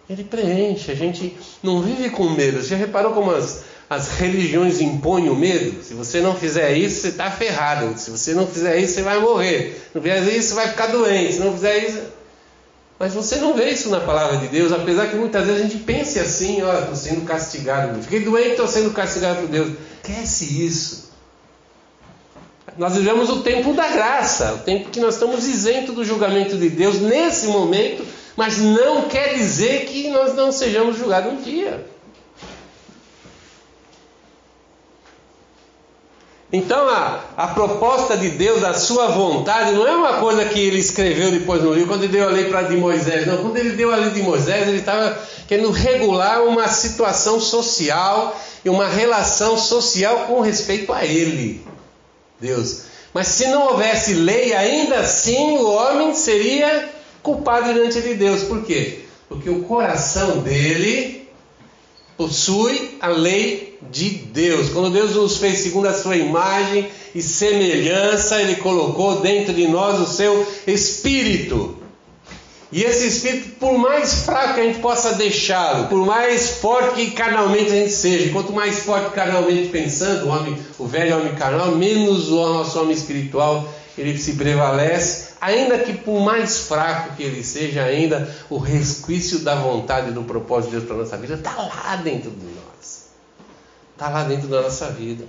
ele 0.10 0.24
preenche, 0.24 0.92
a 0.92 0.96
gente 0.96 1.38
não 1.62 1.84
vive 1.84 2.10
com 2.10 2.30
medo. 2.30 2.62
Você 2.62 2.70
já 2.70 2.76
reparou 2.76 3.14
como 3.14 3.30
as, 3.30 3.64
as 3.88 4.18
religiões 4.18 4.82
impõem 4.82 5.30
o 5.30 5.36
medo? 5.36 5.84
Se 5.84 5.94
você 5.94 6.20
não 6.20 6.36
fizer 6.36 6.76
isso, 6.76 7.02
você 7.02 7.10
está 7.10 7.30
ferrado. 7.30 7.96
Se 7.96 8.10
você 8.10 8.34
não 8.34 8.48
fizer 8.48 8.80
isso, 8.80 8.96
você 8.96 9.02
vai 9.04 9.20
morrer. 9.20 9.80
Se 9.92 9.96
não 9.96 10.02
fizer 10.02 10.36
isso, 10.36 10.50
você 10.50 10.56
vai 10.56 10.68
ficar 10.70 10.88
doente. 10.88 11.34
Se 11.34 11.40
não 11.40 11.54
fizer 11.54 11.78
isso. 11.78 12.02
Mas 13.00 13.14
você 13.14 13.38
não 13.38 13.54
vê 13.54 13.70
isso 13.70 13.90
na 13.90 14.02
palavra 14.02 14.38
de 14.38 14.50
Deus, 14.50 14.74
apesar 14.74 15.08
que 15.08 15.16
muitas 15.16 15.46
vezes 15.46 15.62
a 15.62 15.64
gente 15.64 15.84
pense 15.84 16.20
assim: 16.20 16.62
ó, 16.62 16.80
estou 16.80 16.96
sendo 16.96 17.22
castigado. 17.26 18.04
Fiquei 18.04 18.20
doente, 18.20 18.52
estou 18.52 18.68
sendo 18.68 18.92
castigado 18.92 19.42
por 19.42 19.48
Deus. 19.48 19.72
Esquece 20.04 20.66
isso. 20.66 21.10
Nós 22.78 22.96
vivemos 22.96 23.30
o 23.30 23.42
tempo 23.42 23.74
da 23.74 23.88
graça, 23.88 24.54
o 24.54 24.60
tempo 24.60 24.90
que 24.90 25.00
nós 25.00 25.16
estamos 25.16 25.48
isentos 25.48 25.96
do 25.96 26.04
julgamento 26.04 26.58
de 26.58 26.70
Deus 26.70 27.00
nesse 27.02 27.48
momento 27.48 28.06
Mas 28.40 28.58
não 28.58 29.10
quer 29.10 29.34
dizer 29.34 29.84
que 29.84 30.10
nós 30.12 30.34
não 30.34 30.50
sejamos 30.50 30.98
julgados 30.98 31.34
um 31.34 31.42
dia. 31.42 31.86
Então 36.52 36.90
a, 36.90 37.26
a 37.38 37.48
proposta 37.50 38.18
de 38.18 38.30
Deus, 38.30 38.64
a 38.64 38.74
sua 38.74 39.08
vontade, 39.08 39.72
não 39.72 39.88
é 39.88 39.96
uma 39.96 40.14
coisa 40.14 40.46
que 40.46 40.60
ele 40.60 40.80
escreveu 40.80 41.32
depois 41.32 41.62
no 41.62 41.74
livro, 41.74 41.90
quando 41.90 42.04
ele 42.04 42.14
deu 42.14 42.28
a 42.28 42.32
lei 42.32 42.46
para 42.46 42.64
de 42.64 42.76
Moisés. 42.76 43.28
Não, 43.28 43.38
quando 43.38 43.58
ele 43.58 43.72
deu 43.72 43.94
a 43.94 43.96
lei 43.96 44.10
de 44.10 44.24
Moisés, 44.24 44.68
ele 44.68 44.80
estava 44.80 45.16
querendo 45.48 45.70
regular 45.70 46.44
uma 46.44 46.68
situação 46.68 47.40
social 47.40 48.36
e 48.66 48.70
uma 48.70 48.88
relação 48.88 49.58
social 49.58 50.26
com 50.26 50.42
respeito 50.42 50.92
a 50.92 51.06
ele, 51.06 51.64
Deus. 52.40 52.82
Mas 53.14 53.28
se 53.28 53.48
não 53.48 53.68
houvesse 53.68 54.14
lei, 54.14 54.54
ainda 54.54 55.00
assim 55.00 55.58
o 55.58 55.72
homem 55.72 56.16
seria 56.16 56.90
culpado 57.22 57.72
diante 57.74 58.02
de 58.02 58.16
Deus. 58.16 58.44
Por 58.44 58.64
quê? 58.64 59.02
Porque 59.28 59.50
o 59.50 59.64
coração 59.64 60.40
dele 60.40 61.30
possui 62.18 62.98
a 63.00 63.08
lei 63.08 63.69
de 63.90 64.10
Deus. 64.10 64.70
Quando 64.70 64.90
Deus 64.90 65.16
nos 65.16 65.38
fez 65.38 65.60
segundo 65.60 65.88
a 65.88 65.94
sua 65.94 66.18
imagem 66.18 66.88
e 67.14 67.22
semelhança, 67.22 68.42
ele 68.42 68.56
colocou 68.56 69.22
dentro 69.22 69.54
de 69.54 69.68
nós 69.68 70.00
o 70.00 70.12
seu 70.12 70.46
espírito. 70.68 71.78
E 72.72 72.84
esse 72.84 73.08
espírito, 73.08 73.56
por 73.60 73.80
mais 73.80 74.26
fraco 74.26 74.54
que 74.54 74.62
a 74.62 74.64
gente 74.64 74.80
possa 74.80 75.16
deixá-lo, 75.16 75.88
por 75.88 76.06
mais 76.06 76.52
forte 76.58 76.96
que 76.96 77.12
carnalmente 77.12 77.72
a 77.72 77.76
gente 77.76 77.92
seja, 77.92 78.32
quanto 78.32 78.54
mais 78.54 78.80
forte 78.80 79.10
carnalmente 79.10 79.70
pensando, 79.70 80.28
o, 80.28 80.30
homem, 80.30 80.56
o 80.78 80.86
velho 80.86 81.18
homem 81.18 81.34
carnal, 81.34 81.72
menos 81.72 82.30
o 82.30 82.36
nosso 82.36 82.80
homem 82.80 82.94
espiritual 82.94 83.68
ele 83.98 84.18
se 84.18 84.34
prevalece, 84.34 85.34
ainda 85.42 85.80
que 85.80 85.94
por 85.94 86.22
mais 86.22 86.60
fraco 86.60 87.16
que 87.16 87.24
ele 87.24 87.44
seja, 87.44 87.84
ainda 87.84 88.34
o 88.50 88.58
resquício 88.58 89.40
da 89.40 89.56
vontade 89.56 90.10
e 90.10 90.14
do 90.14 90.24
propósito 90.24 90.70
de 90.70 90.78
Deus 90.78 90.86
para 90.86 90.96
a 90.96 91.00
nossa 91.00 91.18
vida 91.18 91.34
está 91.34 91.56
lá 91.56 91.96
dentro 91.98 92.30
de 92.30 92.46
nós. 92.46 93.09
Está 94.00 94.08
lá 94.08 94.24
dentro 94.24 94.48
da 94.48 94.62
nossa 94.62 94.90
vida. 94.92 95.26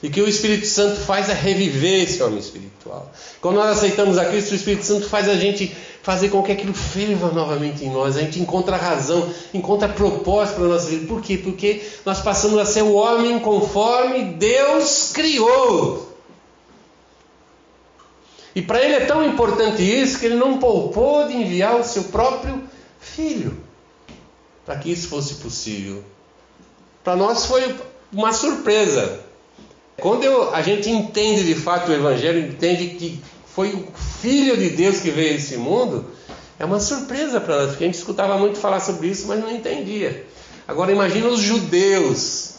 E 0.00 0.08
que 0.08 0.22
o 0.22 0.28
Espírito 0.28 0.64
Santo 0.64 1.00
faz 1.00 1.28
é 1.28 1.32
reviver 1.32 2.04
esse 2.04 2.22
homem 2.22 2.38
espiritual. 2.38 3.10
Quando 3.40 3.56
nós 3.56 3.78
aceitamos 3.78 4.16
a 4.16 4.26
Cristo, 4.26 4.52
o 4.52 4.54
Espírito 4.54 4.86
Santo 4.86 5.08
faz 5.08 5.28
a 5.28 5.34
gente 5.34 5.76
fazer 6.04 6.28
com 6.28 6.40
que 6.40 6.52
aquilo 6.52 6.72
ferva 6.72 7.32
novamente 7.32 7.84
em 7.84 7.90
nós. 7.90 8.16
A 8.16 8.20
gente 8.20 8.38
encontra 8.38 8.76
razão, 8.76 9.28
encontra 9.52 9.88
propósito 9.88 10.54
para 10.54 10.66
a 10.66 10.68
nossa 10.68 10.88
vida. 10.88 11.04
Por 11.08 11.20
quê? 11.20 11.36
Porque 11.36 11.82
nós 12.06 12.20
passamos 12.20 12.60
a 12.60 12.64
ser 12.64 12.82
o 12.82 12.92
homem 12.92 13.40
conforme 13.40 14.22
Deus 14.34 15.10
criou. 15.12 16.16
E 18.54 18.62
para 18.62 18.80
ele 18.84 18.94
é 18.94 19.04
tão 19.04 19.26
importante 19.26 19.82
isso 19.82 20.20
que 20.20 20.26
ele 20.26 20.36
não 20.36 20.58
poupou 20.58 21.26
de 21.26 21.34
enviar 21.34 21.74
o 21.74 21.82
seu 21.82 22.04
próprio 22.04 22.62
filho 23.00 23.58
para 24.64 24.76
que 24.76 24.92
isso 24.92 25.08
fosse 25.08 25.34
possível. 25.34 26.04
Para 27.02 27.16
nós 27.16 27.46
foi 27.46 27.74
uma 28.12 28.32
surpresa. 28.32 29.20
Quando 30.00 30.24
eu, 30.24 30.54
a 30.54 30.62
gente 30.62 30.90
entende 30.90 31.44
de 31.44 31.54
fato 31.54 31.90
o 31.90 31.94
Evangelho, 31.94 32.40
entende 32.40 32.88
que 32.88 33.22
foi 33.46 33.70
o 33.70 33.86
Filho 34.20 34.56
de 34.56 34.70
Deus 34.70 35.00
que 35.00 35.10
veio 35.10 35.32
a 35.32 35.36
esse 35.36 35.56
mundo, 35.56 36.06
é 36.58 36.64
uma 36.64 36.80
surpresa 36.80 37.40
para 37.40 37.56
nós, 37.56 37.70
porque 37.70 37.84
a 37.84 37.86
gente 37.86 37.98
escutava 37.98 38.38
muito 38.38 38.58
falar 38.58 38.80
sobre 38.80 39.08
isso, 39.08 39.26
mas 39.26 39.40
não 39.40 39.50
entendia. 39.50 40.24
Agora 40.66 40.92
imagina 40.92 41.28
os 41.28 41.40
judeus 41.40 42.54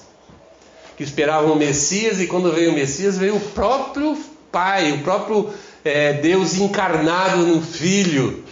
que 0.97 1.03
esperavam 1.03 1.53
o 1.53 1.55
Messias 1.55 2.19
e 2.19 2.27
quando 2.27 2.51
veio 2.51 2.71
o 2.71 2.73
Messias 2.73 3.17
veio 3.17 3.35
o 3.35 3.39
próprio 3.39 4.17
Pai, 4.51 4.91
o 4.91 4.99
próprio 4.99 5.49
é, 5.83 6.13
Deus 6.13 6.55
encarnado 6.55 7.37
no 7.37 7.61
Filho. 7.61 8.43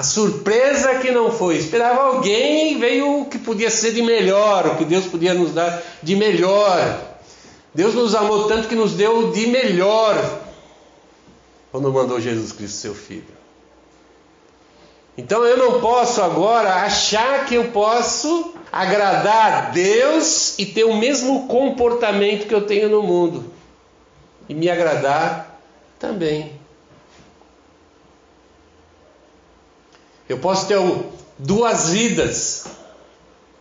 A 0.00 0.02
surpresa 0.02 0.94
que 0.94 1.10
não 1.10 1.30
foi. 1.30 1.58
Esperava 1.58 2.04
alguém 2.04 2.72
e 2.72 2.74
veio 2.76 3.20
o 3.20 3.26
que 3.26 3.38
podia 3.38 3.68
ser 3.68 3.92
de 3.92 4.00
melhor, 4.00 4.66
o 4.66 4.76
que 4.76 4.84
Deus 4.86 5.04
podia 5.04 5.34
nos 5.34 5.52
dar 5.52 5.82
de 6.02 6.16
melhor. 6.16 6.98
Deus 7.74 7.92
nos 7.92 8.14
amou 8.14 8.48
tanto 8.48 8.66
que 8.66 8.74
nos 8.74 8.94
deu 8.94 9.30
de 9.30 9.46
melhor 9.48 10.16
quando 11.70 11.92
mandou 11.92 12.18
Jesus 12.18 12.50
Cristo, 12.50 12.78
seu 12.78 12.94
Filho. 12.94 13.36
Então 15.18 15.44
eu 15.44 15.58
não 15.58 15.82
posso 15.82 16.22
agora 16.22 16.76
achar 16.76 17.44
que 17.44 17.56
eu 17.56 17.64
posso 17.64 18.54
agradar 18.72 19.52
a 19.52 19.60
Deus 19.68 20.58
e 20.58 20.64
ter 20.64 20.84
o 20.84 20.96
mesmo 20.96 21.46
comportamento 21.46 22.48
que 22.48 22.54
eu 22.54 22.62
tenho 22.62 22.88
no 22.88 23.02
mundo 23.02 23.52
e 24.48 24.54
me 24.54 24.70
agradar 24.70 25.60
também. 25.98 26.58
Eu 30.30 30.38
posso 30.38 30.68
ter 30.68 30.78
duas 31.36 31.88
vidas, 31.88 32.66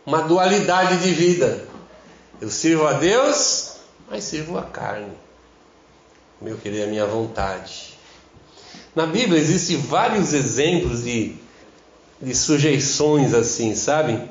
uma 0.05 0.21
dualidade 0.21 1.01
de 1.01 1.11
vida. 1.11 1.65
Eu 2.39 2.47
sirvo 2.47 2.85
a 2.85 2.93
Deus, 2.93 3.77
mas 4.07 4.23
sirvo 4.25 4.55
a 4.55 4.61
carne. 4.61 5.11
Meu 6.39 6.57
querer, 6.57 6.83
a 6.83 6.85
minha 6.87 7.07
vontade. 7.07 7.97
Na 8.95 9.07
Bíblia 9.07 9.39
existem 9.39 9.77
vários 9.77 10.31
exemplos 10.31 11.05
de, 11.05 11.37
de 12.21 12.35
sujeições 12.35 13.33
assim, 13.33 13.73
sabe? 13.73 14.29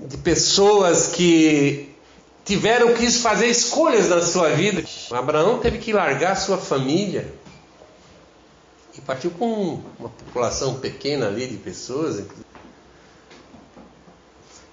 De 0.00 0.16
pessoas 0.16 1.06
que 1.06 1.94
tiveram 2.44 2.92
que 2.94 3.08
fazer 3.08 3.46
escolhas 3.46 4.08
na 4.08 4.20
sua 4.20 4.48
vida. 4.48 4.82
Abraão 5.12 5.60
teve 5.60 5.78
que 5.78 5.92
largar 5.92 6.34
sua 6.34 6.58
família 6.58 7.38
e 8.96 9.00
partiu 9.00 9.30
com 9.30 9.80
uma 9.98 10.08
população 10.08 10.74
pequena 10.74 11.28
ali 11.28 11.46
de 11.46 11.56
pessoas. 11.56 12.22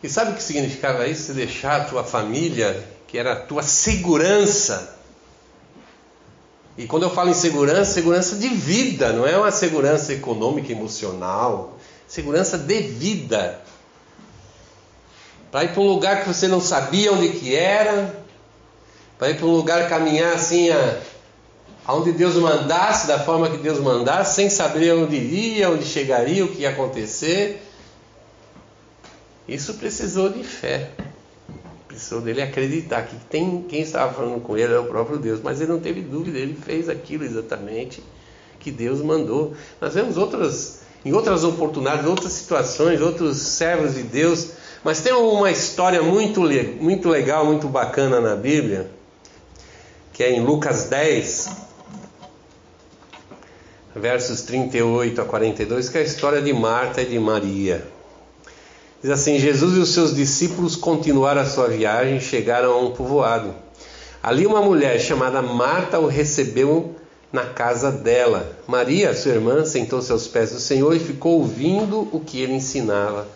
E 0.02 0.10
sabe 0.10 0.32
o 0.32 0.36
que 0.36 0.44
significava 0.44 1.08
isso? 1.08 1.34
Deixar 1.34 1.82
a 1.82 1.86
tua 1.86 2.04
família, 2.04 2.88
que 3.08 3.18
era 3.18 3.34
a 3.34 3.36
tua 3.36 3.64
segurança. 3.64 4.96
E 6.78 6.86
quando 6.86 7.04
eu 7.04 7.10
falo 7.10 7.30
em 7.30 7.34
segurança, 7.34 7.94
segurança 7.94 8.36
de 8.36 8.50
vida, 8.50 9.12
não 9.12 9.26
é 9.26 9.38
uma 9.38 9.52
segurança 9.52 10.14
econômica, 10.14 10.72
emocional, 10.72 11.78
segurança 12.08 12.58
de 12.58 12.82
vida 12.82 13.62
para 15.52 15.64
ir 15.64 15.70
para 15.70 15.82
um 15.82 15.88
lugar 15.88 16.22
que 16.22 16.28
você 16.28 16.48
não 16.48 16.62
sabia 16.62 17.12
onde 17.12 17.30
que 17.30 17.56
era, 17.56 18.14
para 19.18 19.30
ir 19.30 19.38
para 19.38 19.46
um 19.46 19.56
lugar 19.56 19.90
caminhar 19.90 20.34
assim 20.34 20.70
a, 20.70 21.00
aonde 21.88 22.12
Deus 22.12 22.36
mandasse, 22.36 23.08
da 23.08 23.18
forma 23.18 23.50
que 23.50 23.58
Deus 23.58 23.80
mandasse, 23.80 24.36
sem 24.36 24.50
saber 24.50 24.94
onde 24.94 25.16
iria, 25.16 25.70
onde 25.70 25.86
chegaria, 25.86 26.44
o 26.44 26.50
que 26.50 26.62
ia 26.62 26.70
acontecer. 26.70 27.64
Isso 29.48 29.76
precisou 29.76 30.30
de 30.30 30.44
fé. 30.44 30.92
Precisou 31.88 32.22
dele 32.22 32.42
acreditar 32.42 33.04
que 33.04 33.16
tem, 33.28 33.66
quem 33.68 33.82
estava 33.82 34.14
falando 34.14 34.42
com 34.42 34.58
ele 34.58 34.74
é 34.74 34.80
o 34.80 34.86
próprio 34.86 35.18
Deus, 35.18 35.40
mas 35.42 35.62
ele 35.62 35.72
não 35.72 35.80
teve 35.80 36.02
dúvida, 36.02 36.38
ele 36.38 36.54
fez 36.54 36.90
aquilo 36.90 37.24
exatamente 37.24 38.04
que 38.60 38.70
Deus 38.70 39.02
mandou. 39.02 39.56
Nós 39.80 39.94
vemos 39.94 40.18
outras, 40.18 40.82
em 41.06 41.14
outras 41.14 41.44
oportunidades, 41.44 42.06
outras 42.06 42.34
situações, 42.34 43.02
outros 43.02 43.38
servos 43.38 43.96
de 43.96 44.04
Deus 44.04 44.52
mas 44.84 45.02
tem 45.02 45.12
uma 45.12 45.52
história 45.52 46.02
muito, 46.02 46.42
muito 46.80 47.10
legal, 47.10 47.46
muito 47.46 47.68
bacana 47.68 48.22
na 48.22 48.36
Bíblia, 48.36 48.90
que 50.14 50.24
é 50.24 50.32
em 50.32 50.40
Lucas 50.40 50.86
10, 50.86 51.67
versos 53.98 54.42
38 54.44 55.22
a 55.22 55.26
42, 55.26 55.90
que 55.90 55.98
é 55.98 56.02
a 56.02 56.04
história 56.04 56.42
de 56.42 56.54
Marta 56.54 57.02
e 57.02 57.06
de 57.06 57.20
Maria. 57.20 57.86
Diz 59.02 59.12
assim: 59.12 59.40
Jesus 59.40 59.76
e 59.76 59.80
os 59.80 59.94
seus 59.94 60.16
discípulos 60.16 60.76
continuaram 60.76 61.42
a 61.42 61.46
sua 61.46 61.68
viagem 61.68 62.18
e 62.18 62.22
chegaram 62.22 62.72
a 62.72 62.80
um 62.80 62.92
povoado. 62.92 63.54
Ali 64.22 64.46
uma 64.46 64.62
mulher 64.62 65.00
chamada 65.00 65.42
Marta 65.42 66.00
o 66.00 66.08
recebeu 66.08 66.96
na 67.32 67.46
casa 67.46 67.92
dela. 67.92 68.58
Maria, 68.68 69.14
sua 69.14 69.34
irmã, 69.34 69.66
sentou-se 69.66 70.12
aos 70.12 70.28
pés 70.28 70.52
do 70.52 70.60
Senhor 70.60 70.96
e 70.96 71.00
ficou 71.00 71.40
ouvindo 71.40 72.08
o 72.12 72.20
que 72.20 72.42
ele 72.42 72.54
ensinava. 72.54 73.28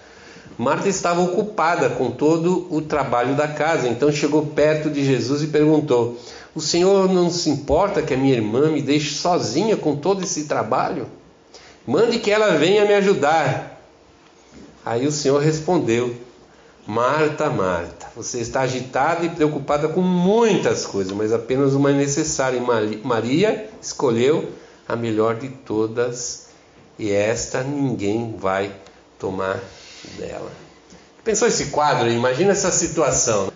Marta 0.58 0.90
estava 0.90 1.22
ocupada 1.22 1.90
com 1.90 2.12
todo 2.12 2.68
o 2.70 2.82
trabalho 2.82 3.36
da 3.36 3.48
casa, 3.48 3.88
então 3.88 4.12
chegou 4.12 4.46
perto 4.48 4.90
de 4.90 5.04
Jesus 5.04 5.44
e 5.44 5.48
perguntou: 5.48 6.18
O 6.54 6.60
Senhor 6.60 7.08
não 7.08 7.30
se 7.30 7.50
importa 7.50 8.02
que 8.02 8.14
a 8.14 8.18
minha 8.18 8.34
irmã 8.34 8.70
me 8.70 8.82
deixe 8.82 9.16
sozinha 9.16 9.78
com 9.78 9.96
todo 9.96 10.24
esse 10.24 10.46
trabalho? 10.46 11.08
Mande 11.88 12.20
que 12.20 12.30
ela 12.30 12.58
venha 12.58 12.86
me 12.86 12.94
ajudar. 12.94 13.82
Aí 14.86 15.08
o 15.08 15.12
Senhor 15.12 15.42
respondeu: 15.42 16.14
Marta, 16.86 17.50
Marta, 17.50 18.08
você 18.16 18.40
está 18.40 18.62
agitada 18.62 19.26
e 19.26 19.30
preocupada 19.30 19.88
com 19.88 20.02
muitas 20.02 20.86
coisas, 20.86 21.14
mas 21.14 21.32
apenas 21.32 21.74
uma 21.74 21.92
é 21.92 21.94
necessária. 21.94 22.62
Maria 23.04 23.70
escolheu 23.82 24.52
a 24.88 24.96
melhor 24.96 25.36
de 25.36 25.48
todas, 25.48 26.48
e 27.00 27.12
esta 27.12 27.64
ninguém 27.64 28.36
vai 28.38 28.72
tomar 29.18 29.60
dela. 30.18 30.52
Pensou 31.24 31.48
esse 31.48 31.68
quadro? 31.68 32.10
Imagina 32.10 32.52
essa 32.52 32.72
situação. 32.72 33.54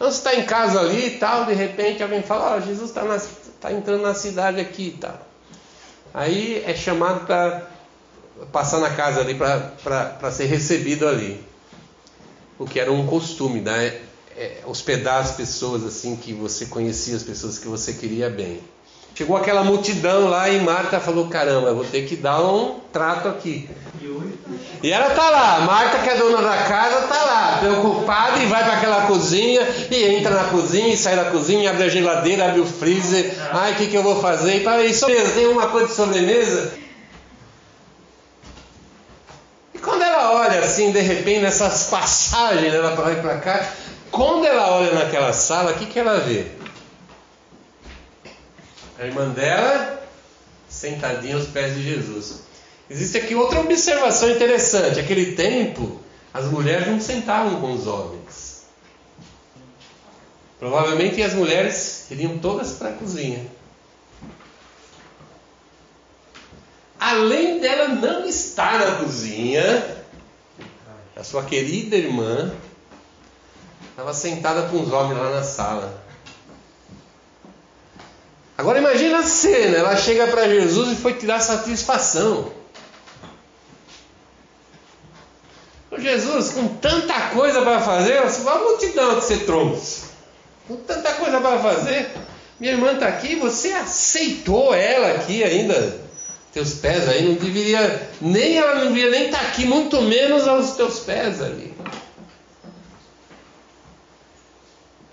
Então 0.00 0.10
você 0.10 0.16
está 0.16 0.34
em 0.34 0.46
casa 0.46 0.80
ali 0.80 1.08
e 1.08 1.18
tal, 1.18 1.44
de 1.44 1.52
repente 1.52 2.02
alguém 2.02 2.22
fala, 2.22 2.56
oh, 2.56 2.60
Jesus 2.62 2.88
está 2.88 3.02
tá 3.60 3.70
entrando 3.70 4.00
na 4.00 4.14
cidade 4.14 4.58
aqui 4.58 4.94
e 4.96 4.98
tal. 4.98 5.28
Aí 6.14 6.64
é 6.66 6.74
chamado 6.74 7.26
para 7.26 7.68
passar 8.50 8.78
na 8.78 8.88
casa 8.88 9.20
ali 9.20 9.34
para 9.34 10.30
ser 10.30 10.46
recebido 10.46 11.06
ali. 11.06 11.44
O 12.58 12.64
que 12.64 12.80
era 12.80 12.90
um 12.90 13.06
costume, 13.06 13.60
né? 13.60 14.00
É, 14.38 14.62
hospedar 14.64 15.20
as 15.20 15.32
pessoas 15.32 15.84
assim 15.84 16.16
que 16.16 16.32
você 16.32 16.64
conhecia, 16.64 17.14
as 17.14 17.22
pessoas 17.22 17.58
que 17.58 17.68
você 17.68 17.92
queria 17.92 18.30
bem. 18.30 18.62
Chegou 19.14 19.36
aquela 19.36 19.62
multidão 19.62 20.28
lá 20.28 20.48
e 20.48 20.60
Marta 20.60 20.98
falou: 20.98 21.28
Caramba, 21.28 21.74
vou 21.74 21.84
ter 21.84 22.06
que 22.06 22.16
dar 22.16 22.40
um 22.40 22.80
trato 22.92 23.28
aqui. 23.28 23.68
E 24.82 24.90
ela 24.90 25.10
tá 25.10 25.28
lá, 25.28 25.60
Marta, 25.60 25.98
que 25.98 26.08
é 26.08 26.16
dona 26.16 26.40
da 26.40 26.56
casa, 26.64 27.06
tá 27.06 27.22
lá, 27.22 27.58
preocupada 27.60 28.38
e 28.38 28.46
vai 28.46 28.64
para 28.64 28.74
aquela 28.74 29.06
cozinha 29.06 29.60
e 29.90 30.04
entra 30.16 30.34
na 30.34 30.44
cozinha 30.44 30.94
e 30.94 30.96
sai 30.96 31.16
da 31.16 31.26
cozinha, 31.26 31.70
abre 31.70 31.84
a 31.84 31.88
geladeira, 31.88 32.46
abre 32.46 32.60
o 32.60 32.66
freezer. 32.66 33.34
Ai, 33.52 33.72
o 33.72 33.74
que, 33.76 33.88
que 33.88 33.96
eu 33.96 34.02
vou 34.02 34.20
fazer? 34.20 34.56
E 34.56 34.60
para 34.60 34.82
isso, 34.84 35.06
tem 35.34 35.48
uma 35.48 35.68
coisa 35.68 35.88
de 35.88 35.94
sobremesa. 35.94 36.72
E 39.74 39.78
quando 39.78 40.02
ela 40.02 40.32
olha 40.32 40.60
assim, 40.60 40.90
de 40.92 41.00
repente, 41.00 41.40
nessas 41.40 41.84
passagens, 41.90 42.72
ela 42.72 42.92
para 42.92 43.04
lá 43.04 43.12
e 43.12 43.16
para 43.16 43.36
cá, 43.36 43.68
quando 44.10 44.46
ela 44.46 44.76
olha 44.76 44.92
naquela 44.92 45.32
sala, 45.34 45.72
o 45.72 45.74
que, 45.74 45.84
que 45.84 45.98
ela 45.98 46.20
vê? 46.20 46.46
A 49.00 49.06
irmã 49.06 49.30
dela 49.30 49.98
sentadinha 50.68 51.34
aos 51.34 51.46
pés 51.46 51.74
de 51.74 51.82
Jesus. 51.82 52.42
Existe 52.90 53.16
aqui 53.16 53.34
outra 53.34 53.60
observação 53.60 54.30
interessante. 54.30 55.00
Aquele 55.00 55.34
tempo, 55.34 55.98
as 56.34 56.44
mulheres 56.44 56.86
não 56.86 57.00
sentavam 57.00 57.62
com 57.62 57.72
os 57.72 57.86
homens. 57.86 58.66
Provavelmente 60.58 61.22
as 61.22 61.32
mulheres 61.32 62.10
iriam 62.10 62.36
todas 62.38 62.72
para 62.72 62.90
a 62.90 62.92
cozinha. 62.92 63.46
Além 66.98 67.58
dela 67.58 67.88
não 67.88 68.28
estar 68.28 68.78
na 68.78 68.96
cozinha, 68.96 70.04
a 71.16 71.24
sua 71.24 71.42
querida 71.44 71.96
irmã 71.96 72.52
estava 73.88 74.12
sentada 74.12 74.68
com 74.68 74.82
os 74.82 74.92
homens 74.92 75.18
lá 75.18 75.30
na 75.30 75.42
sala. 75.42 76.09
Agora 78.60 78.78
imagina 78.78 79.20
a 79.20 79.22
cena, 79.22 79.78
ela 79.78 79.96
chega 79.96 80.26
para 80.26 80.46
Jesus 80.46 80.92
e 80.92 81.00
foi 81.00 81.14
tirar 81.14 81.40
satisfação. 81.40 82.52
Jesus, 85.96 86.50
com 86.50 86.68
tanta 86.68 87.14
coisa 87.30 87.62
para 87.62 87.80
fazer, 87.80 88.18
a 88.18 88.58
multidão 88.58 89.14
que 89.14 89.24
você 89.24 89.38
trouxe, 89.38 90.02
com 90.68 90.76
tanta 90.76 91.10
coisa 91.14 91.40
para 91.40 91.58
fazer, 91.58 92.10
minha 92.58 92.74
irmã 92.74 92.92
está 92.92 93.08
aqui, 93.08 93.34
você 93.36 93.72
aceitou 93.72 94.74
ela 94.74 95.12
aqui 95.12 95.42
ainda, 95.42 95.98
teus 96.52 96.74
pés 96.74 97.08
aí, 97.08 97.24
não 97.24 97.36
deveria, 97.36 98.10
nem 98.20 98.58
ela 98.58 98.74
não 98.74 98.88
deveria 98.88 99.10
nem 99.10 99.24
estar 99.24 99.38
tá 99.38 99.44
aqui, 99.46 99.64
muito 99.64 100.02
menos 100.02 100.46
aos 100.46 100.72
teus 100.72 100.98
pés 100.98 101.40
ali. 101.40 101.74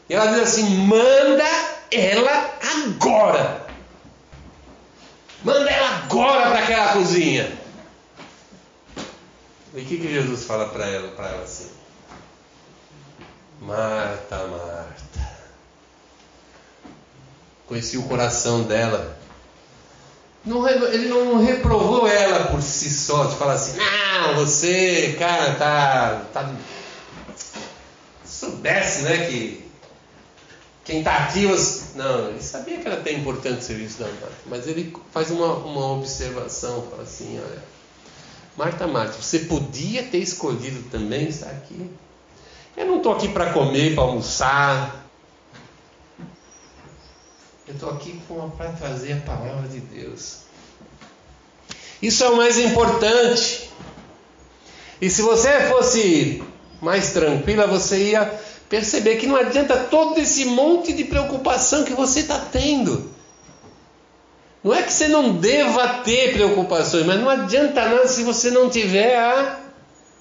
E 0.09 0.13
ela 0.13 0.31
diz 0.31 0.41
assim: 0.41 0.63
manda 0.85 1.45
ela 1.91 2.57
agora. 2.85 3.67
Manda 5.43 5.69
ela 5.69 6.03
agora 6.03 6.49
para 6.49 6.59
aquela 6.59 6.86
cozinha. 6.97 7.51
E 9.73 9.81
o 9.81 9.85
que, 9.85 9.97
que 9.97 10.11
Jesus 10.11 10.45
fala 10.45 10.69
para 10.69 10.87
ela, 10.87 11.09
para 11.09 11.29
ela 11.29 11.43
assim? 11.43 11.69
Marta, 13.61 14.37
Marta. 14.47 15.37
Conheci 17.67 17.97
o 17.97 18.03
coração 18.03 18.63
dela. 18.63 19.17
Não, 20.43 20.67
ele 20.67 21.09
não 21.09 21.43
reprovou 21.43 22.07
ela 22.07 22.45
por 22.45 22.61
si 22.61 22.89
só, 22.89 23.25
de 23.25 23.35
falar 23.35 23.53
assim, 23.53 23.77
não, 23.77 24.35
você, 24.35 25.15
cara, 25.19 25.55
tá. 25.55 26.21
tá... 26.33 26.49
Soubesse, 28.25 29.01
né, 29.01 29.25
que 29.25 29.66
quem 30.87 30.99
está 30.99 31.17
aqui, 31.17 31.45
não, 31.95 32.29
ele 32.29 32.41
sabia 32.41 32.77
que 32.77 32.87
era 32.87 32.95
até 32.95 33.11
importante 33.11 33.59
o 33.59 33.61
serviço 33.61 33.99
da 33.99 34.05
Marta, 34.05 34.37
mas 34.45 34.67
ele 34.67 34.95
faz 35.11 35.29
uma, 35.29 35.53
uma 35.55 35.91
observação, 35.91 36.87
fala 36.89 37.03
assim, 37.03 37.37
olha, 37.37 37.61
Marta, 38.55 38.87
Marta, 38.87 39.21
você 39.21 39.39
podia 39.39 40.03
ter 40.03 40.19
escolhido 40.19 40.89
também 40.89 41.27
estar 41.27 41.49
aqui. 41.49 41.91
Eu 42.77 42.85
não 42.85 42.97
estou 42.97 43.11
aqui 43.11 43.27
para 43.27 43.51
comer, 43.51 43.95
para 43.95 44.03
almoçar. 44.03 45.05
Eu 47.67 47.73
estou 47.73 47.91
aqui 47.91 48.21
para 48.55 48.71
trazer 48.71 49.11
a 49.11 49.21
palavra 49.21 49.67
de 49.67 49.81
Deus. 49.81 50.43
Isso 52.01 52.23
é 52.23 52.29
o 52.29 52.37
mais 52.37 52.57
importante. 52.57 53.69
E 55.01 55.09
se 55.09 55.21
você 55.21 55.67
fosse 55.67 56.41
mais 56.81 57.11
tranquila, 57.11 57.67
você 57.67 58.11
ia 58.11 58.39
perceber 58.69 59.15
que 59.17 59.27
não 59.27 59.35
adianta 59.35 59.75
todo 59.75 60.19
esse 60.19 60.45
monte 60.45 60.93
de 60.93 61.03
preocupação 61.05 61.83
que 61.83 61.93
você 61.93 62.21
está 62.21 62.39
tendo. 62.39 63.11
Não 64.63 64.73
é 64.73 64.83
que 64.83 64.91
você 64.91 65.07
não 65.07 65.33
deva 65.33 65.87
ter 66.03 66.33
preocupações, 66.33 67.05
mas 67.05 67.19
não 67.19 67.29
adianta 67.29 67.85
nada 67.85 68.07
se 68.07 68.23
você 68.23 68.51
não 68.51 68.69
tiver 68.69 69.17
a 69.17 69.59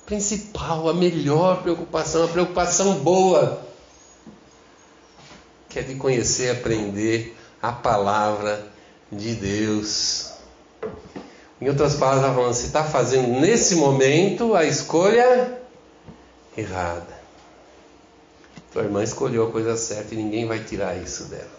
principal, 0.04 0.88
a 0.88 0.94
melhor 0.94 1.62
preocupação, 1.62 2.24
a 2.24 2.28
preocupação 2.28 2.94
boa, 3.00 3.60
que 5.68 5.80
é 5.80 5.82
de 5.82 5.96
conhecer, 5.96 6.50
aprender 6.50 7.36
a 7.60 7.72
palavra 7.72 8.64
de 9.10 9.34
Deus. 9.34 10.30
Em 11.60 11.68
outras 11.68 11.96
palavras, 11.96 12.34
falando, 12.34 12.54
você 12.54 12.66
está 12.66 12.84
fazendo 12.84 13.40
nesse 13.40 13.74
momento 13.74 14.54
a 14.54 14.64
escolha 14.64 15.58
errada. 16.56 17.20
Tua 18.72 18.82
irmã 18.82 19.02
escolheu 19.02 19.48
a 19.48 19.50
coisa 19.50 19.76
certa 19.76 20.14
e 20.14 20.16
ninguém 20.16 20.46
vai 20.46 20.62
tirar 20.62 20.96
isso 20.96 21.24
dela. 21.24 21.56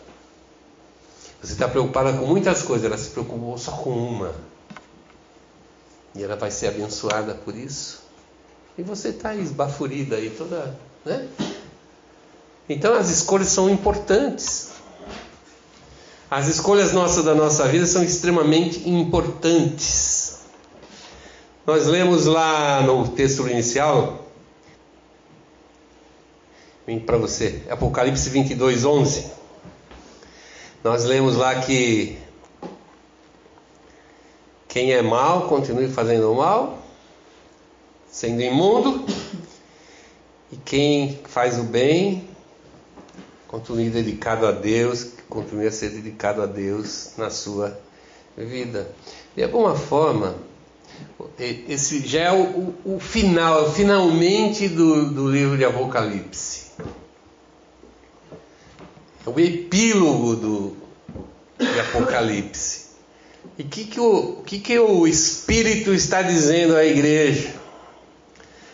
Você 1.41 1.53
está 1.53 1.67
preocupada 1.67 2.13
com 2.13 2.25
muitas 2.25 2.63
coisas, 2.63 2.85
ela 2.85 2.97
se 2.97 3.11
preocupou 3.11 3.57
só 3.57 3.71
com 3.71 3.91
uma. 3.91 4.33
E 6.15 6.23
ela 6.23 6.35
vai 6.35 6.49
ser 6.49 6.67
abençoada 6.67 7.35
por 7.35 7.55
isso. 7.55 8.01
E 8.77 8.83
você 8.83 9.09
está 9.09 9.35
esbafurida 9.35 10.15
aí 10.15 10.29
toda. 10.31 10.75
Né? 11.05 11.27
Então 12.67 12.93
as 12.93 13.09
escolhas 13.09 13.49
são 13.49 13.69
importantes. 13.69 14.69
As 16.29 16.47
escolhas 16.47 16.91
nossas 16.91 17.23
da 17.23 17.33
nossa 17.33 17.67
vida 17.67 17.85
são 17.85 18.03
extremamente 18.03 18.89
importantes. 18.89 20.39
Nós 21.65 21.85
lemos 21.85 22.25
lá 22.25 22.81
no 22.81 23.07
texto 23.09 23.47
inicial, 23.47 24.26
vem 26.87 27.01
para 27.01 27.17
você, 27.17 27.63
Apocalipse 27.69 28.29
22, 28.29 28.85
11. 28.85 29.29
Nós 30.81 31.03
lemos 31.03 31.35
lá 31.35 31.59
que 31.59 32.17
quem 34.69 34.93
é 34.93 35.01
mal 35.01 35.49
continue 35.49 35.89
fazendo 35.89 36.33
mal, 36.33 36.81
sendo 38.09 38.41
imundo, 38.41 39.05
e 40.49 40.55
quem 40.55 41.19
faz 41.25 41.59
o 41.59 41.63
bem 41.63 42.25
continue 43.49 43.89
dedicado 43.89 44.47
a 44.47 44.53
Deus, 44.53 45.09
continue 45.27 45.67
a 45.67 45.71
ser 45.71 45.89
dedicado 45.89 46.41
a 46.41 46.45
Deus 46.45 47.11
na 47.17 47.29
sua 47.29 47.77
vida. 48.37 48.89
De 49.35 49.43
alguma 49.43 49.75
forma, 49.75 50.37
esse 51.37 52.07
já 52.07 52.21
é 52.21 52.31
o, 52.31 52.75
o, 52.85 52.95
o 52.95 52.99
final, 53.01 53.73
finalmente 53.73 54.69
do, 54.69 55.11
do 55.11 55.29
livro 55.29 55.57
de 55.57 55.65
Apocalipse 55.65 56.66
o 59.27 59.39
epílogo 59.39 60.35
do, 60.35 60.77
de 61.59 61.79
Apocalipse. 61.79 62.87
E 63.57 63.63
que, 63.63 63.85
que, 63.85 63.99
o, 63.99 64.43
que, 64.45 64.59
que 64.59 64.79
o 64.79 65.07
Espírito 65.07 65.93
está 65.93 66.21
dizendo 66.21 66.75
à 66.75 66.85
igreja? 66.85 67.53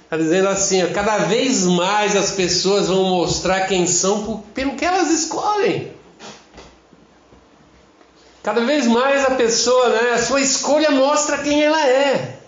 Está 0.04 0.18
dizendo 0.18 0.50
assim: 0.50 0.84
ó, 0.84 0.94
cada 0.94 1.20
vez 1.20 1.64
mais 1.66 2.16
as 2.16 2.32
pessoas 2.32 2.88
vão 2.88 3.04
mostrar 3.06 3.68
quem 3.68 3.88
são 3.88 4.24
por, 4.24 4.40
pelo 4.54 4.76
que 4.76 4.86
elas 4.86 5.10
escolhem. 5.10 5.92
Cada 8.44 8.62
vez 8.66 8.86
mais 8.86 9.24
a 9.24 9.32
pessoa, 9.32 9.90
né, 9.90 10.12
a 10.12 10.22
sua 10.22 10.42
escolha 10.42 10.92
mostra 10.92 11.38
quem 11.38 11.64
ela 11.64 11.88
é. 11.88 12.40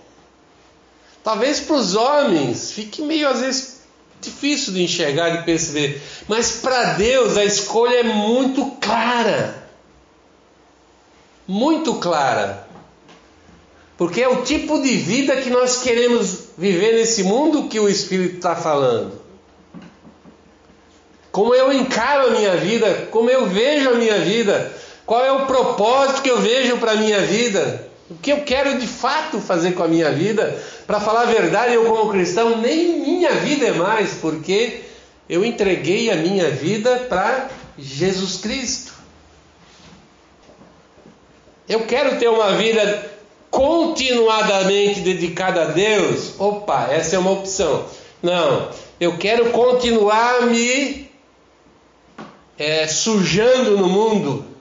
Talvez 1.24 1.62
para 1.62 1.76
os 1.78 1.96
homens 1.96 2.72
fique 2.72 3.02
meio 3.02 3.30
às 3.30 3.40
vezes 3.40 3.75
difícil 4.22 4.74
de 4.74 4.84
enxergar 4.84 5.36
e 5.36 5.44
perceber, 5.44 6.02
mas 6.28 6.58
para 6.58 6.94
Deus 6.94 7.38
a 7.38 7.46
escolha 7.46 7.98
é 7.98 8.04
muito 8.04 8.66
clara. 8.82 9.64
Muito 11.48 11.96
clara. 11.96 12.68
Porque 13.98 14.22
é 14.22 14.28
o 14.28 14.42
tipo 14.42 14.82
de 14.82 14.98
vida 14.98 15.38
que 15.38 15.50
nós 15.50 15.82
queremos 15.82 16.50
viver 16.58 16.96
nesse 16.96 17.24
mundo 17.24 17.70
que 17.70 17.80
o 17.80 17.88
Espírito 17.88 18.38
está 18.38 18.56
falando. 18.56 19.22
Como 21.32 21.54
eu 21.54 21.72
encaro 21.72 22.28
a 22.28 22.32
minha 22.32 22.56
vida, 22.58 23.08
como 23.12 23.30
eu 23.30 23.46
vejo 23.46 23.90
a 23.90 23.96
minha 23.96 24.20
vida, 24.20 24.74
qual 25.06 25.24
é 25.24 25.32
o 25.32 25.46
propósito 25.46 26.22
que 26.22 26.32
eu 26.32 26.40
vejo 26.40 26.78
para 26.78 26.94
a 26.94 26.98
minha 26.98 27.22
vida. 27.22 27.85
O 28.10 28.16
que 28.16 28.32
eu 28.32 28.42
quero 28.42 28.78
de 28.80 28.86
fato 28.86 29.40
fazer 29.40 29.72
com 29.72 29.84
a 29.84 29.88
minha 29.88 30.12
vida, 30.12 30.62
para 30.86 31.00
falar 31.00 31.22
a 31.22 31.26
verdade, 31.26 31.74
eu 31.74 31.86
como 31.86 32.12
cristão, 32.12 32.62
nem 32.62 33.00
minha 33.00 33.32
vida 33.36 33.66
é 33.66 33.72
mais, 33.72 34.14
porque 34.14 34.82
eu 35.28 35.44
entreguei 35.44 36.12
a 36.12 36.16
minha 36.16 36.52
vida 36.52 37.08
para 37.10 37.50
Jesus 37.78 38.38
Cristo. 38.38 38.94
Eu 41.68 41.88
quero 41.88 42.20
ter 42.20 42.28
uma 42.28 42.52
vida 42.56 43.12
continuadamente 43.50 45.00
dedicada 45.00 45.64
a 45.64 45.66
Deus. 45.66 46.40
Opa, 46.40 46.90
essa 46.92 47.16
é 47.16 47.20
uma 47.20 47.32
opção. 47.32 47.86
Não, 48.22 48.70
eu 49.00 49.18
quero 49.18 49.50
continuar 49.50 50.44
me 50.44 51.10
é, 52.58 52.88
sujando 52.88 53.78
no 53.78 53.90
mundo. 53.90 54.55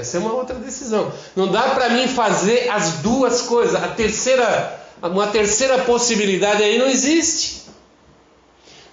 Essa 0.00 0.16
é 0.16 0.20
uma 0.20 0.32
outra 0.32 0.54
decisão. 0.56 1.12
Não 1.34 1.48
dá 1.48 1.62
para 1.70 1.90
mim 1.90 2.08
fazer 2.08 2.68
as 2.70 2.94
duas 2.94 3.42
coisas. 3.42 3.74
A 3.74 3.88
terceira, 3.88 4.80
uma 5.02 5.26
terceira 5.26 5.78
possibilidade 5.78 6.62
aí 6.62 6.78
não 6.78 6.88
existe. 6.88 7.62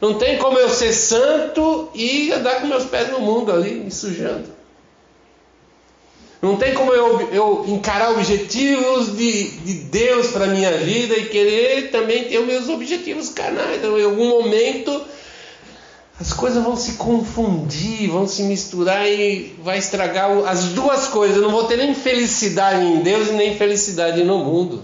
Não 0.02 0.16
tem 0.16 0.38
como 0.38 0.58
eu 0.58 0.70
ser 0.70 0.94
santo 0.94 1.90
e 1.94 2.32
andar 2.32 2.62
com 2.62 2.68
meus 2.68 2.84
pés 2.86 3.10
no 3.12 3.20
mundo 3.20 3.52
ali, 3.52 3.76
me 3.76 3.92
sujando. 3.92 4.56
Não 6.42 6.58
tem 6.58 6.74
como 6.74 6.94
eu, 6.94 7.22
eu 7.32 7.66
encarar 7.68 8.12
objetivos 8.12 9.18
de, 9.18 9.50
de 9.50 9.74
Deus 9.86 10.28
para 10.28 10.46
minha 10.46 10.78
vida 10.78 11.16
e 11.16 11.26
querer 11.26 11.90
também 11.90 12.26
ter 12.26 12.38
os 12.38 12.46
meus 12.46 12.70
objetivos 12.70 13.30
canais. 13.30 13.78
Então, 13.78 13.98
em 13.98 14.04
algum 14.04 14.30
momento 14.30 15.04
as 16.20 16.32
coisas 16.32 16.64
vão 16.64 16.78
se 16.78 16.94
confundir, 16.94 18.10
vão 18.10 18.26
se 18.28 18.44
misturar 18.44 19.06
e 19.08 19.54
vai 19.62 19.78
estragar 19.78 20.32
as 20.48 20.70
duas 20.70 21.08
coisas. 21.08 21.36
Eu 21.36 21.44
não 21.44 21.52
vou 21.52 21.66
ter 21.66 21.76
nem 21.76 21.94
felicidade 21.94 22.86
em 22.86 23.02
Deus 23.02 23.28
e 23.30 23.34
nem 23.34 23.58
felicidade 23.58 24.24
no 24.24 24.38
mundo. 24.38 24.84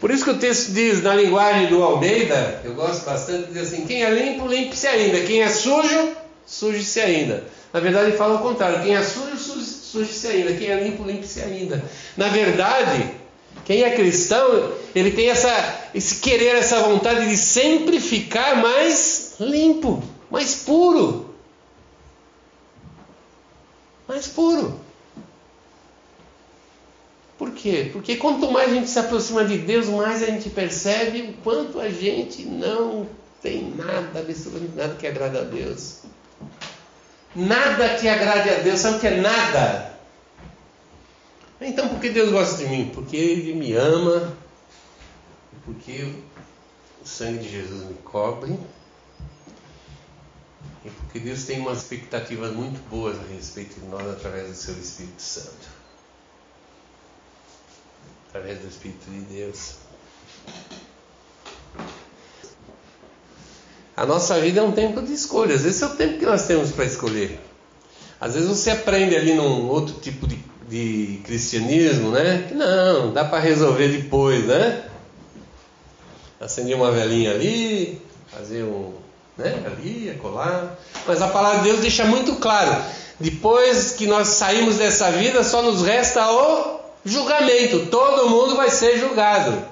Por 0.00 0.10
isso 0.10 0.24
que 0.24 0.30
o 0.30 0.38
texto 0.38 0.72
diz, 0.72 1.02
na 1.02 1.14
linguagem 1.14 1.68
do 1.68 1.82
Almeida, 1.82 2.60
eu 2.64 2.74
gosto 2.74 3.04
bastante, 3.04 3.52
diz 3.52 3.62
assim: 3.62 3.86
quem 3.86 4.02
é 4.02 4.10
limpo, 4.10 4.46
limpe-se 4.46 4.86
ainda. 4.86 5.20
Quem 5.20 5.40
é 5.40 5.48
sujo, 5.48 6.12
suje-se 6.44 7.00
ainda. 7.00 7.44
Na 7.72 7.80
verdade, 7.80 8.08
ele 8.08 8.16
fala 8.16 8.34
o 8.34 8.42
contrário: 8.42 8.82
quem 8.82 8.94
é 8.94 9.02
sujo, 9.02 9.36
suje-se 9.38 10.26
ainda. 10.26 10.52
Quem 10.52 10.68
é 10.68 10.82
limpo, 10.82 11.04
limpe-se 11.04 11.40
ainda. 11.40 11.82
Na 12.16 12.28
verdade, 12.28 13.08
quem 13.64 13.82
é 13.82 13.94
cristão, 13.94 14.72
ele 14.94 15.10
tem 15.10 15.28
essa, 15.28 15.88
esse 15.94 16.20
querer, 16.20 16.56
essa 16.56 16.80
vontade 16.82 17.28
de 17.28 17.36
sempre 17.36 17.98
ficar 17.98 18.56
mais 18.56 19.34
limpo, 19.40 20.02
mais 20.30 20.54
puro. 20.64 21.34
Mais 24.06 24.28
puro. 24.28 24.80
Por 27.38 27.50
quê? 27.52 27.90
Porque 27.92 28.16
quanto 28.16 28.50
mais 28.50 28.70
a 28.70 28.74
gente 28.74 28.88
se 28.88 28.98
aproxima 28.98 29.44
de 29.44 29.58
Deus, 29.58 29.88
mais 29.88 30.22
a 30.22 30.26
gente 30.26 30.48
percebe 30.48 31.22
o 31.22 31.32
quanto 31.42 31.80
a 31.80 31.88
gente 31.88 32.44
não 32.44 33.06
tem 33.42 33.74
nada, 33.76 34.20
absolutamente 34.20 34.76
nada 34.76 34.94
que 34.94 35.06
agrada 35.06 35.40
a 35.40 35.44
Deus. 35.44 35.98
Nada 37.34 37.96
que 37.96 38.08
agrade 38.08 38.48
a 38.48 38.54
Deus, 38.60 38.80
sabe 38.80 38.96
o 38.96 39.00
que 39.00 39.06
é 39.08 39.20
nada? 39.20 39.95
Então, 41.60 41.88
por 41.88 42.00
que 42.00 42.10
Deus 42.10 42.30
gosta 42.30 42.56
de 42.58 42.68
mim? 42.68 42.90
Porque 42.94 43.16
Ele 43.16 43.54
me 43.54 43.72
ama, 43.72 44.36
porque 45.64 46.12
o 47.02 47.06
sangue 47.06 47.38
de 47.38 47.50
Jesus 47.50 47.84
me 47.84 47.94
cobre, 48.04 48.58
e 50.84 50.90
porque 50.90 51.18
Deus 51.18 51.44
tem 51.44 51.60
umas 51.60 51.78
expectativas 51.78 52.52
muito 52.52 52.78
boas 52.88 53.18
a 53.18 53.34
respeito 53.34 53.80
de 53.80 53.86
nós 53.86 54.06
através 54.06 54.48
do 54.48 54.54
Seu 54.54 54.74
Espírito 54.74 55.22
Santo 55.22 55.76
através 58.36 58.58
do 58.58 58.68
Espírito 58.68 59.10
de 59.10 59.20
Deus. 59.20 59.76
A 63.96 64.04
nossa 64.04 64.38
vida 64.40 64.60
é 64.60 64.62
um 64.62 64.72
tempo 64.72 65.00
de 65.00 65.12
escolhas. 65.14 65.64
Esse 65.64 65.82
é 65.82 65.86
o 65.86 65.96
tempo 65.96 66.18
que 66.18 66.26
nós 66.26 66.46
temos 66.46 66.70
para 66.70 66.84
escolher. 66.84 67.40
Às 68.20 68.34
vezes 68.34 68.48
você 68.48 68.70
aprende 68.70 69.16
ali 69.16 69.34
num 69.34 69.68
outro 69.68 69.98
tipo 70.00 70.26
de, 70.26 70.38
de 70.68 71.20
cristianismo, 71.24 72.10
né? 72.10 72.48
Não, 72.52 73.12
dá 73.12 73.24
para 73.24 73.38
resolver 73.38 73.88
depois, 73.88 74.44
né? 74.44 74.82
Acender 76.40 76.76
uma 76.76 76.90
velhinha 76.90 77.30
ali, 77.30 78.00
fazer 78.30 78.62
um, 78.62 78.92
né? 79.36 79.62
Ali, 79.66 80.18
colar. 80.20 80.78
Mas 81.06 81.22
a 81.22 81.28
palavra 81.28 81.58
de 81.58 81.64
Deus 81.64 81.80
deixa 81.80 82.04
muito 82.04 82.36
claro: 82.36 82.82
depois 83.18 83.92
que 83.92 84.06
nós 84.06 84.28
saímos 84.28 84.76
dessa 84.76 85.10
vida, 85.10 85.42
só 85.44 85.62
nos 85.62 85.82
resta 85.82 86.30
o 86.30 86.80
julgamento. 87.04 87.86
Todo 87.86 88.28
mundo 88.28 88.56
vai 88.56 88.70
ser 88.70 88.98
julgado. 88.98 89.62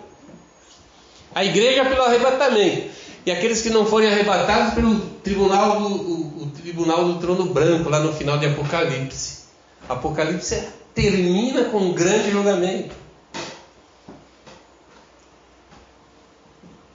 A 1.35 1.45
igreja 1.45 1.85
pelo 1.85 2.03
arrebatamento. 2.03 2.95
E 3.27 3.33
aqueles 3.33 3.63
que 3.63 3.71
não 3.71 3.87
forem 3.87 4.09
arrebatados 4.09 4.75
pelo 4.75 5.01
tribunal 5.23 5.81
do, 5.81 5.87
o, 5.87 6.43
o 6.43 6.51
tribunal 6.63 7.05
do 7.05 7.19
trono 7.19 7.47
branco, 7.47 7.89
lá 7.89 7.99
no 7.99 8.13
final 8.13 8.39
de 8.39 8.47
Apocalipse. 8.47 9.45
Apocalipse 9.89 10.63
termina 10.95 11.65
com 11.65 11.79
um 11.79 11.93
grande 11.93 12.31
julgamento. 12.31 12.95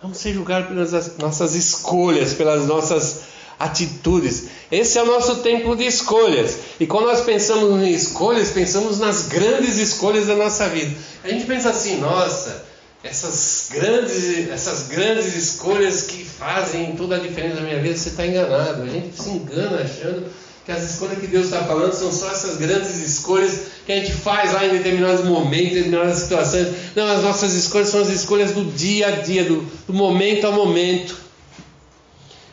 Vamos 0.02 0.18
ser 0.18 0.34
julgados 0.34 0.70
pelas 0.70 1.18
nossas 1.18 1.56
escolhas, 1.56 2.34
pelas 2.34 2.66
nossas 2.66 3.24
atitudes. 3.60 4.46
Esse 4.72 4.98
é 4.98 5.04
o 5.04 5.06
nosso 5.06 5.38
tempo 5.38 5.76
de 5.76 5.86
escolhas. 5.86 6.58
E 6.80 6.88
quando 6.88 7.08
nós 7.08 7.22
pensamos 7.22 7.84
em 7.84 7.92
escolhas, 7.92 8.52
pensamos 8.52 9.00
nas 9.00 9.28
grandes 9.28 9.78
escolhas 9.78 10.28
da 10.28 10.36
nossa 10.36 10.70
vida. 10.70 10.96
A 11.24 11.28
gente 11.28 11.46
pensa 11.46 11.72
assim, 11.72 11.98
nossa, 11.98 12.66
essas 13.04 13.70
grandes, 13.72 14.50
essas 14.50 14.88
grandes 14.88 15.36
escolhas 15.36 16.04
que 16.04 16.24
fazem 16.24 16.96
toda 16.96 17.18
a 17.18 17.20
diferença 17.20 17.56
na 17.56 17.62
minha 17.62 17.82
vida, 17.82 17.98
você 17.98 18.10
está 18.10 18.26
enganado. 18.26 18.84
A 18.84 18.88
gente 18.88 19.22
se 19.22 19.30
engana 19.30 19.82
achando 19.82 20.26
que 20.70 20.74
as 20.74 20.84
escolhas 20.84 21.18
que 21.18 21.26
Deus 21.26 21.46
está 21.46 21.64
falando 21.64 21.94
são 21.94 22.12
só 22.12 22.30
essas 22.30 22.58
grandes 22.58 22.96
escolhas 22.98 23.60
que 23.88 23.92
a 23.92 23.96
gente 23.96 24.12
faz 24.12 24.54
lá 24.54 24.68
em 24.68 24.70
determinados 24.70 25.26
momentos, 25.26 25.72
em 25.72 25.82
determinadas 25.82 26.20
situações. 26.20 26.68
Não, 26.96 27.08
as 27.08 27.24
nossas 27.24 27.56
escolhas 27.56 27.90
são 27.90 28.02
as 28.02 28.10
escolhas 28.10 28.52
do 28.52 28.64
dia 28.66 29.08
a 29.08 29.12
dia, 29.22 29.46
do, 29.46 29.66
do 29.88 29.94
momento 29.94 30.46
a 30.46 30.52
momento 30.52 31.18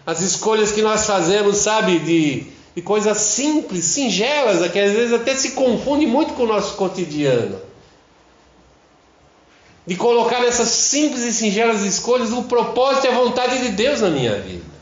as 0.07 0.23
escolhas 0.23 0.73
que 0.73 0.81
nós 0.81 1.05
fazemos, 1.05 1.59
sabe, 1.59 1.99
de, 1.99 2.47
de 2.75 2.81
coisas 2.81 3.19
simples, 3.19 3.85
singelas, 3.85 4.67
que 4.71 4.79
às 4.79 4.93
vezes 4.93 5.13
até 5.13 5.35
se 5.35 5.51
confunde 5.51 6.07
muito 6.07 6.33
com 6.33 6.45
o 6.45 6.47
nosso 6.47 6.75
cotidiano. 6.77 7.61
De 9.87 9.95
colocar 9.95 10.41
nessas 10.41 10.69
simples 10.69 11.23
e 11.23 11.35
singelas 11.35 11.83
escolhas 11.83 12.33
o 12.33 12.45
propósito 12.45 13.09
e 13.09 13.11
a 13.11 13.15
vontade 13.15 13.59
de 13.59 13.73
Deus 13.73 14.01
na 14.01 14.09
minha 14.09 14.41
vida. 14.41 14.76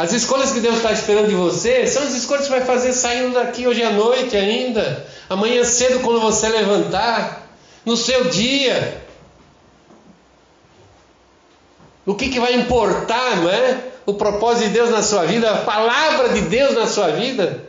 As 0.00 0.14
escolhas 0.14 0.50
que 0.50 0.60
Deus 0.60 0.76
está 0.76 0.92
esperando 0.92 1.28
de 1.28 1.34
você 1.34 1.86
são 1.86 2.02
as 2.02 2.14
escolhas 2.14 2.46
que 2.46 2.50
você 2.50 2.58
vai 2.58 2.66
fazer 2.66 2.94
saindo 2.94 3.34
daqui 3.34 3.66
hoje 3.66 3.82
à 3.82 3.90
noite 3.90 4.34
ainda, 4.34 5.06
amanhã 5.28 5.62
cedo 5.62 6.00
quando 6.00 6.22
você 6.22 6.48
levantar, 6.48 7.46
no 7.84 7.98
seu 7.98 8.24
dia. 8.30 9.04
O 12.06 12.14
que, 12.14 12.30
que 12.30 12.40
vai 12.40 12.54
importar, 12.54 13.42
não 13.42 13.50
é? 13.50 13.78
O 14.06 14.14
propósito 14.14 14.68
de 14.68 14.72
Deus 14.72 14.88
na 14.88 15.02
sua 15.02 15.26
vida, 15.26 15.50
a 15.50 15.58
palavra 15.64 16.30
de 16.30 16.40
Deus 16.48 16.74
na 16.74 16.86
sua 16.86 17.08
vida, 17.08 17.62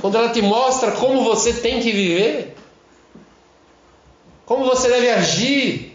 quando 0.00 0.16
ela 0.16 0.30
te 0.30 0.42
mostra 0.42 0.90
como 0.90 1.22
você 1.22 1.52
tem 1.52 1.80
que 1.80 1.92
viver, 1.92 2.56
como 4.44 4.64
você 4.64 4.88
deve 4.88 5.10
agir 5.10 5.91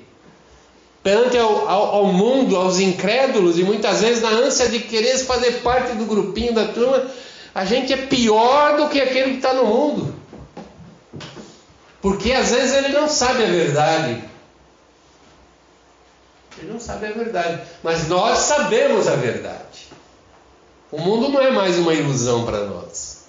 perante 1.08 1.38
ao, 1.38 1.70
ao, 1.70 1.96
ao 1.96 2.06
mundo, 2.08 2.58
aos 2.58 2.82
incrédulos, 2.82 3.58
e 3.58 3.64
muitas 3.64 4.02
vezes 4.02 4.22
na 4.22 4.28
ânsia 4.28 4.68
de 4.68 4.82
querer 4.82 5.18
fazer 5.20 5.62
parte 5.62 5.94
do 5.94 6.04
grupinho 6.04 6.54
da 6.54 6.68
turma, 6.68 7.10
a 7.56 7.64
gente 7.64 7.94
é 7.94 7.98
pior 8.08 8.76
do 8.76 8.90
que 8.90 9.00
aquele 9.00 9.32
que 9.32 9.38
está 9.38 9.54
no 9.54 9.64
mundo. 9.64 10.14
Porque 12.02 12.34
às 12.34 12.52
vezes 12.52 12.76
ele 12.76 12.90
não 12.90 13.08
sabe 13.08 13.42
a 13.42 13.48
verdade. 13.48 14.22
Ele 16.58 16.74
não 16.74 16.80
sabe 16.80 17.06
a 17.06 17.12
verdade. 17.14 17.62
Mas 17.82 18.10
nós 18.10 18.40
sabemos 18.40 19.08
a 19.08 19.16
verdade. 19.16 19.88
O 20.92 21.00
mundo 21.00 21.30
não 21.30 21.40
é 21.40 21.52
mais 21.52 21.78
uma 21.78 21.94
ilusão 21.94 22.46
para 22.46 22.66
nós. 22.66 23.28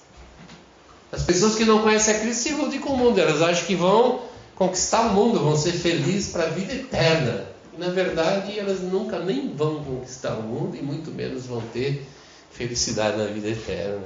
As 1.13 1.23
pessoas 1.23 1.55
que 1.55 1.63
não 1.63 1.81
conhecem 1.81 2.13
a 2.13 2.19
Cristo 2.19 2.43
se 2.43 2.49
iludem 2.49 2.81
com 2.81 2.89
o 2.89 2.97
mundo. 2.97 3.21
Elas 3.21 3.41
acham 3.41 3.65
que 3.65 3.75
vão 3.75 4.19
conquistar 4.53 5.03
o 5.03 5.13
mundo, 5.13 5.39
vão 5.39 5.55
ser 5.55 5.71
felizes 5.71 6.33
para 6.33 6.43
a 6.43 6.49
vida 6.49 6.73
eterna. 6.73 7.48
Na 7.79 7.87
verdade, 7.87 8.59
elas 8.59 8.81
nunca 8.81 9.19
nem 9.19 9.55
vão 9.55 9.81
conquistar 9.81 10.33
o 10.33 10.43
mundo 10.43 10.75
e 10.75 10.81
muito 10.81 11.11
menos 11.11 11.45
vão 11.45 11.61
ter 11.61 12.05
felicidade 12.51 13.17
na 13.17 13.23
vida 13.23 13.47
eterna. 13.47 14.03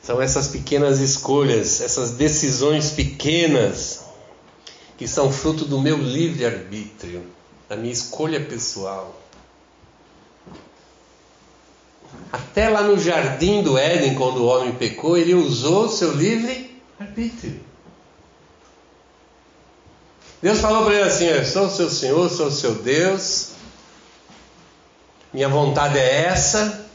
São 0.00 0.22
essas 0.22 0.46
pequenas 0.46 1.00
escolhas, 1.00 1.80
essas 1.80 2.12
decisões 2.12 2.92
pequenas 2.92 4.04
que 4.96 5.08
são 5.08 5.32
fruto 5.32 5.64
do 5.64 5.80
meu 5.80 5.98
livre 5.98 6.46
arbítrio 6.46 7.26
da 7.68 7.76
minha 7.76 7.92
escolha 7.92 8.40
pessoal. 8.44 9.20
Até 12.32 12.68
lá 12.68 12.82
no 12.82 12.96
jardim 12.96 13.60
do 13.60 13.76
Éden, 13.76 14.14
quando 14.14 14.38
o 14.38 14.46
homem 14.46 14.72
pecou, 14.72 15.16
ele 15.16 15.34
usou 15.34 15.86
o 15.86 15.88
seu 15.90 16.12
livre 16.12 16.80
arbítrio. 16.98 17.67
Deus 20.40 20.60
falou 20.60 20.84
para 20.84 20.94
ele 20.94 21.08
assim: 21.08 21.24
Eu 21.24 21.44
sou 21.44 21.66
o 21.66 21.70
seu 21.70 21.90
Senhor, 21.90 22.28
sou 22.30 22.46
o 22.46 22.52
seu 22.52 22.76
Deus, 22.76 23.52
minha 25.32 25.48
vontade 25.48 25.98
é 25.98 26.24
essa, 26.24 26.88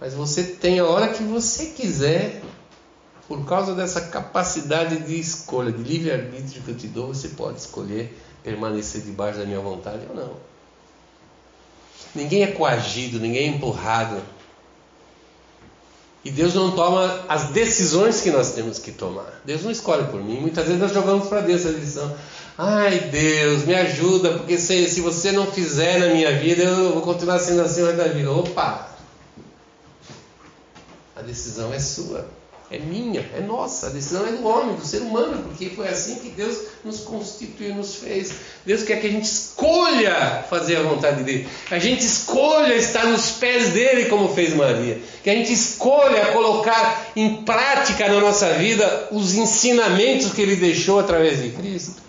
mas 0.00 0.14
você 0.14 0.42
tem 0.42 0.78
a 0.78 0.86
hora 0.86 1.08
que 1.08 1.22
você 1.22 1.66
quiser, 1.66 2.42
por 3.26 3.44
causa 3.44 3.74
dessa 3.74 4.00
capacidade 4.00 4.98
de 5.00 5.20
escolha, 5.20 5.70
de 5.70 5.82
livre-arbítrio 5.82 6.62
que 6.62 6.70
eu 6.70 6.76
te 6.76 6.86
dou, 6.86 7.08
você 7.08 7.28
pode 7.28 7.58
escolher 7.58 8.18
permanecer 8.42 9.02
debaixo 9.02 9.38
da 9.38 9.44
minha 9.44 9.60
vontade 9.60 10.06
ou 10.08 10.16
não. 10.16 10.32
Ninguém 12.14 12.42
é 12.42 12.48
coagido, 12.48 13.20
ninguém 13.20 13.48
é 13.48 13.56
empurrado. 13.56 14.22
E 16.24 16.30
Deus 16.30 16.54
não 16.54 16.72
toma 16.72 17.24
as 17.28 17.44
decisões 17.50 18.20
que 18.20 18.30
nós 18.30 18.52
temos 18.52 18.78
que 18.78 18.90
tomar. 18.90 19.40
Deus 19.44 19.62
não 19.62 19.70
escolhe 19.70 20.04
por 20.08 20.22
mim. 20.22 20.40
Muitas 20.40 20.64
vezes 20.64 20.80
nós 20.80 20.92
jogamos 20.92 21.28
para 21.28 21.40
Deus 21.40 21.64
essa 21.64 21.72
decisão. 21.72 22.14
Ai 22.56 22.98
Deus, 22.98 23.64
me 23.64 23.74
ajuda, 23.74 24.30
porque 24.30 24.58
se, 24.58 24.88
se 24.88 25.00
você 25.00 25.30
não 25.30 25.46
fizer 25.46 26.00
na 26.00 26.08
minha 26.08 26.36
vida, 26.36 26.64
eu 26.64 26.92
vou 26.94 27.02
continuar 27.02 27.38
sendo 27.38 27.62
assim 27.62 27.84
da 27.96 28.08
vida. 28.08 28.32
Opa! 28.32 28.88
A 31.14 31.22
decisão 31.22 31.72
é 31.72 31.78
sua, 31.78 32.26
é 32.70 32.78
minha, 32.78 33.24
é 33.34 33.40
nossa. 33.40 33.86
A 33.86 33.90
decisão 33.90 34.26
é 34.26 34.32
do 34.32 34.46
homem, 34.46 34.76
do 34.76 34.84
ser 34.84 35.02
humano, 35.02 35.42
porque 35.44 35.70
foi 35.70 35.88
assim 35.88 36.16
que 36.16 36.30
Deus 36.30 36.58
nos 36.84 37.00
constituiu, 37.00 37.74
nos 37.74 37.96
fez. 37.96 38.32
Deus 38.66 38.82
quer 38.82 39.00
que 39.00 39.06
a 39.06 39.10
gente 39.10 39.24
escolha 39.24 40.44
fazer 40.50 40.76
a 40.76 40.82
vontade 40.82 41.22
dele, 41.22 41.48
a 41.70 41.78
gente 41.78 42.04
escolha 42.04 42.74
estar 42.74 43.06
nos 43.06 43.30
pés 43.32 43.70
dele, 43.70 44.06
como 44.06 44.34
fez 44.34 44.54
Maria, 44.54 45.00
que 45.22 45.30
a 45.30 45.34
gente 45.34 45.52
escolha 45.52 46.32
colocar 46.32 47.10
em 47.16 47.42
prática 47.42 48.08
na 48.08 48.20
nossa 48.20 48.52
vida 48.54 49.08
os 49.10 49.34
ensinamentos 49.34 50.32
que 50.32 50.42
ele 50.42 50.56
deixou 50.56 51.00
através 51.00 51.42
de 51.42 51.50
Cristo 51.50 52.08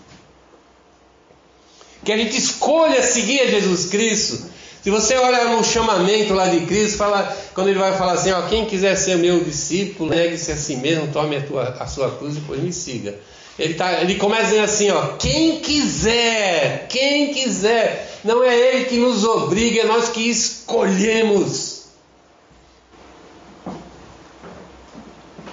que 2.04 2.13
a 2.13 2.17
gente 2.17 2.38
escolha 2.38 3.04
seguir 3.04 3.41
a 3.41 3.48
Jesus 3.48 3.86
Cristo. 3.86 4.50
Se 4.89 4.91
você 4.91 5.15
olha 5.17 5.56
no 5.56 5.63
chamamento 5.63 6.34
lá 6.34 6.47
de 6.47 6.62
Cristo, 6.65 6.97
fala, 6.97 7.38
quando 7.54 7.67
ele 7.67 7.78
vai 7.78 7.95
falar 7.95 8.13
assim, 8.13 8.32
ó, 8.32 8.41
quem 8.47 8.65
quiser 8.65 8.95
ser 8.95 9.19
meu 9.19 9.43
discípulo, 9.43 10.10
negue-se 10.10 10.52
a 10.52 10.56
si 10.56 10.78
mesmo, 10.78 11.10
tome 11.13 11.36
a, 11.36 11.41
tua, 11.41 11.63
a 11.80 11.86
sua 11.86 12.10
cruz 12.17 12.36
e 12.36 12.39
depois 12.39 12.60
me 12.60 12.73
siga. 12.73 13.13
Ele, 13.60 13.75
tá, 13.75 14.02
ele 14.02 14.15
começa 14.15 14.45
dizendo 14.45 14.63
assim, 14.63 14.89
ó, 14.89 15.10
quem 15.17 15.60
quiser, 15.60 16.88
quem 16.89 17.32
quiser, 17.36 18.19
não 18.23 18.43
é 18.43 18.58
ele 18.58 18.86
que 18.86 18.97
nos 18.97 19.23
obriga, 19.23 19.82
é 19.82 19.86
nós 19.86 20.10
que 20.10 20.28
escolhemos. 20.28 21.84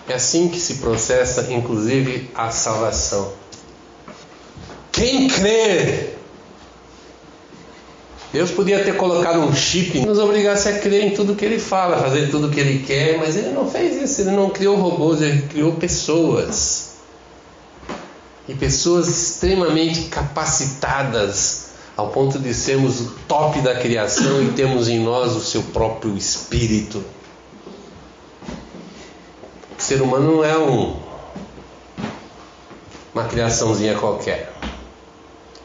É 0.09 0.14
assim 0.14 0.49
que 0.49 0.59
se 0.59 0.77
processa, 0.77 1.53
inclusive, 1.53 2.31
a 2.35 2.51
salvação. 2.51 3.35
Quem 4.90 5.29
crer 5.29 6.15
Deus 8.33 8.51
podia 8.51 8.83
ter 8.85 8.97
colocado 8.97 9.39
um 9.41 9.55
chip 9.55 9.97
e 9.97 10.05
nos 10.05 10.19
obrigasse 10.19 10.69
a 10.69 10.79
crer 10.79 11.05
em 11.05 11.15
tudo 11.15 11.35
que 11.35 11.45
ele 11.45 11.59
fala, 11.59 11.99
fazer 11.99 12.31
tudo 12.31 12.51
que 12.51 12.61
ele 12.61 12.85
quer, 12.85 13.19
mas 13.19 13.37
ele 13.37 13.51
não 13.51 13.71
fez 13.71 14.03
isso, 14.03 14.23
ele 14.23 14.33
não 14.33 14.51
criou 14.51 14.77
robôs, 14.77 15.23
ele 15.23 15.43
criou 15.43 15.73
pessoas. 15.73 16.97
E 18.49 18.55
pessoas 18.55 19.09
extremamente 19.09 20.03
capacitadas 20.03 21.67
ao 21.97 22.09
ponto 22.09 22.39
de 22.39 22.53
sermos 22.53 23.01
o 23.01 23.11
top 23.27 23.61
da 23.61 23.75
criação 23.77 24.43
e 24.43 24.53
temos 24.53 24.87
em 24.87 25.01
nós 25.01 25.35
o 25.35 25.41
seu 25.41 25.62
próprio 25.62 26.17
espírito. 26.17 27.03
O 29.79 29.83
ser 29.83 30.03
humano 30.03 30.37
não 30.37 30.45
é 30.45 30.59
um, 30.59 30.97
uma 33.15 33.25
criaçãozinha 33.25 33.97
qualquer. 33.97 34.56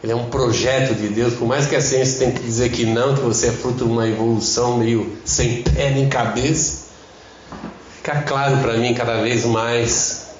Ele 0.03 0.11
é 0.11 0.15
um 0.15 0.29
projeto 0.29 0.95
de 0.95 1.09
Deus, 1.09 1.35
por 1.35 1.47
mais 1.47 1.67
que 1.67 1.75
a 1.75 1.81
ciência 1.81 2.19
tenha 2.19 2.31
que 2.31 2.41
dizer 2.41 2.71
que 2.71 2.85
não, 2.85 3.13
que 3.13 3.21
você 3.21 3.47
é 3.47 3.51
fruto 3.51 3.85
de 3.85 3.91
uma 3.91 4.07
evolução 4.07 4.77
meio 4.77 5.15
sem 5.23 5.61
pé 5.61 5.91
nem 5.91 6.09
cabeça, 6.09 6.87
fica 7.97 8.23
claro 8.23 8.57
para 8.57 8.77
mim 8.77 8.95
cada 8.95 9.21
vez 9.21 9.45
mais 9.45 10.31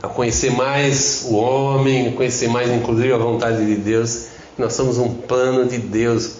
a 0.00 0.06
conhecer 0.06 0.52
mais 0.52 1.26
o 1.28 1.34
homem, 1.34 2.12
conhecer 2.12 2.48
mais 2.48 2.70
inclusive 2.70 3.12
a 3.12 3.18
vontade 3.18 3.66
de 3.66 3.74
Deus, 3.74 4.26
nós 4.56 4.74
somos 4.74 4.96
um 4.96 5.12
plano 5.12 5.66
de 5.66 5.78
Deus, 5.78 6.34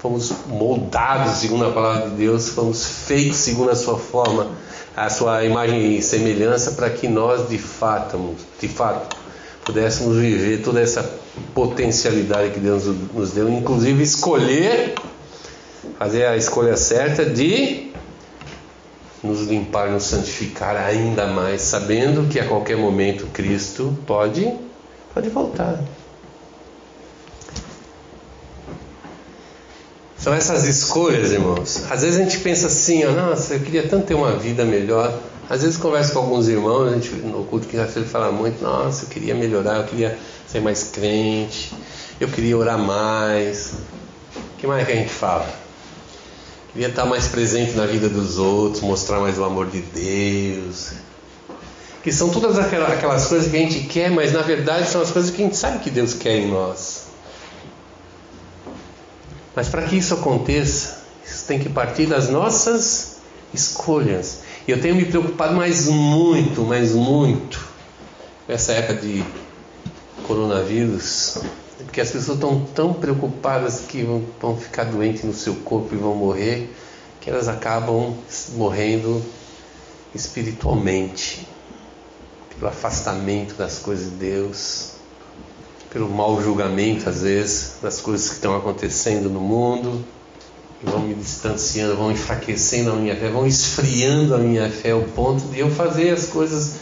fomos 0.00 0.32
moldados 0.48 1.36
segundo 1.38 1.66
a 1.66 1.70
palavra 1.70 2.10
de 2.10 2.16
Deus, 2.16 2.48
fomos 2.48 2.84
feitos 2.84 3.36
segundo 3.36 3.70
a 3.70 3.76
sua 3.76 3.96
forma, 3.96 4.48
a 4.96 5.08
sua 5.08 5.44
imagem 5.44 5.96
e 5.96 6.02
semelhança 6.02 6.72
para 6.72 6.90
que 6.90 7.06
nós 7.06 7.48
de 7.48 7.58
fato, 7.58 8.34
de 8.60 8.66
fato 8.66 9.19
pudéssemos 9.64 10.16
viver 10.16 10.62
toda 10.62 10.80
essa 10.80 11.02
potencialidade 11.54 12.50
que 12.50 12.60
Deus 12.60 12.84
nos 13.14 13.32
deu, 13.32 13.48
inclusive 13.48 14.02
escolher, 14.02 14.94
fazer 15.98 16.26
a 16.26 16.36
escolha 16.36 16.76
certa 16.76 17.24
de 17.24 17.90
nos 19.22 19.42
limpar, 19.42 19.90
nos 19.90 20.04
santificar 20.04 20.76
ainda 20.76 21.26
mais, 21.26 21.62
sabendo 21.62 22.28
que 22.28 22.40
a 22.40 22.46
qualquer 22.46 22.76
momento 22.76 23.26
Cristo 23.32 23.96
pode, 24.06 24.50
pode 25.14 25.28
voltar. 25.28 25.78
São 30.16 30.34
essas 30.34 30.64
escolhas, 30.64 31.32
irmãos. 31.32 31.84
Às 31.90 32.02
vezes 32.02 32.20
a 32.20 32.22
gente 32.22 32.38
pensa 32.40 32.66
assim, 32.66 33.04
ó, 33.04 33.12
nossa, 33.12 33.54
eu 33.54 33.60
queria 33.60 33.88
tanto 33.88 34.06
ter 34.06 34.14
uma 34.14 34.32
vida 34.32 34.66
melhor. 34.66 35.18
Às 35.50 35.62
vezes 35.62 35.76
converso 35.76 36.12
com 36.12 36.20
alguns 36.20 36.46
irmãos, 36.46 36.92
a 36.92 36.94
gente 36.94 37.10
no 37.10 37.44
culto 37.44 37.66
que 37.66 37.76
ele 37.76 38.06
fala 38.06 38.30
muito, 38.30 38.62
nossa, 38.62 39.04
eu 39.04 39.08
queria 39.08 39.34
melhorar, 39.34 39.78
eu 39.78 39.84
queria 39.84 40.16
ser 40.46 40.60
mais 40.60 40.84
crente, 40.84 41.74
eu 42.20 42.28
queria 42.28 42.56
orar 42.56 42.78
mais. 42.78 43.72
O 44.36 44.58
que 44.58 44.66
mais 44.68 44.86
que 44.86 44.92
a 44.92 44.94
gente 44.94 45.10
fala? 45.10 45.52
Queria 46.72 46.86
estar 46.86 47.04
mais 47.04 47.26
presente 47.26 47.72
na 47.72 47.84
vida 47.84 48.08
dos 48.08 48.38
outros, 48.38 48.80
mostrar 48.80 49.18
mais 49.18 49.38
o 49.38 49.44
amor 49.44 49.66
de 49.66 49.80
Deus. 49.80 50.92
Que 52.04 52.12
são 52.12 52.28
todas 52.28 52.56
aquelas 52.56 53.26
coisas 53.26 53.50
que 53.50 53.56
a 53.56 53.60
gente 53.60 53.80
quer, 53.88 54.08
mas 54.08 54.32
na 54.32 54.42
verdade 54.42 54.88
são 54.88 55.02
as 55.02 55.10
coisas 55.10 55.32
que 55.32 55.42
a 55.42 55.44
gente 55.46 55.56
sabe 55.56 55.80
que 55.80 55.90
Deus 55.90 56.14
quer 56.14 56.36
em 56.36 56.48
nós. 56.48 57.06
Mas 59.56 59.68
para 59.68 59.82
que 59.82 59.96
isso 59.96 60.14
aconteça, 60.14 60.98
isso 61.26 61.44
tem 61.46 61.58
que 61.58 61.68
partir 61.68 62.06
das 62.06 62.28
nossas 62.28 63.16
escolhas. 63.52 64.39
E 64.66 64.70
eu 64.72 64.80
tenho 64.80 64.94
me 64.94 65.04
preocupado 65.04 65.54
mais 65.54 65.88
muito, 65.88 66.62
mais 66.62 66.92
muito 66.92 67.66
com 68.46 68.52
essa 68.52 68.72
época 68.72 69.00
de 69.00 69.24
coronavírus, 70.26 71.38
porque 71.78 72.00
as 72.00 72.10
pessoas 72.10 72.36
estão 72.36 72.64
tão 72.74 72.92
preocupadas 72.92 73.80
que 73.80 74.02
vão, 74.02 74.24
vão 74.40 74.56
ficar 74.56 74.84
doentes 74.84 75.24
no 75.24 75.32
seu 75.32 75.54
corpo 75.56 75.94
e 75.94 75.98
vão 75.98 76.14
morrer, 76.14 76.74
que 77.20 77.30
elas 77.30 77.48
acabam 77.48 78.14
morrendo 78.54 79.22
espiritualmente, 80.14 81.46
pelo 82.54 82.68
afastamento 82.68 83.54
das 83.54 83.78
coisas 83.78 84.10
de 84.10 84.16
Deus, 84.16 84.92
pelo 85.90 86.08
mau 86.08 86.42
julgamento, 86.42 87.08
às 87.08 87.22
vezes, 87.22 87.76
das 87.80 88.00
coisas 88.00 88.28
que 88.28 88.34
estão 88.34 88.56
acontecendo 88.56 89.30
no 89.30 89.40
mundo 89.40 90.04
vão 90.82 91.00
me 91.00 91.14
distanciando, 91.14 91.96
vão 91.96 92.10
enfraquecendo 92.10 92.90
a 92.92 92.94
minha 92.94 93.14
fé, 93.14 93.28
vão 93.28 93.46
esfriando 93.46 94.34
a 94.34 94.38
minha 94.38 94.70
fé 94.70 94.92
ao 94.92 95.02
ponto 95.02 95.46
de 95.48 95.60
eu 95.60 95.70
fazer 95.70 96.10
as 96.10 96.26
coisas 96.26 96.76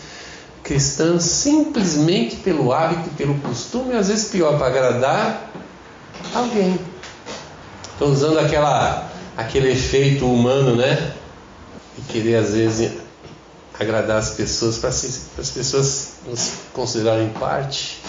cristãs 0.63 1.23
simplesmente 1.25 2.37
pelo 2.37 2.73
hábito, 2.73 3.11
pelo 3.17 3.35
costume, 3.41 3.95
às 3.95 4.09
vezes 4.09 4.29
pior, 4.29 4.57
para 4.59 4.67
agradar 4.69 5.51
alguém. 6.35 6.79
Estou 7.93 8.11
usando 8.11 8.39
aquela, 8.39 9.11
aquele 9.37 9.73
efeito 9.73 10.31
humano, 10.31 10.77
né? 10.77 11.13
E 11.99 12.03
querer 12.13 12.37
às 12.37 12.55
vezes 12.55 12.93
agradar 13.79 14.19
as 14.19 14.31
pessoas 14.31 14.79
para 14.79 14.91
as 14.91 15.51
pessoas 15.53 16.15
nos 16.27 16.53
considerarem 16.73 17.31
parte, 17.31 18.01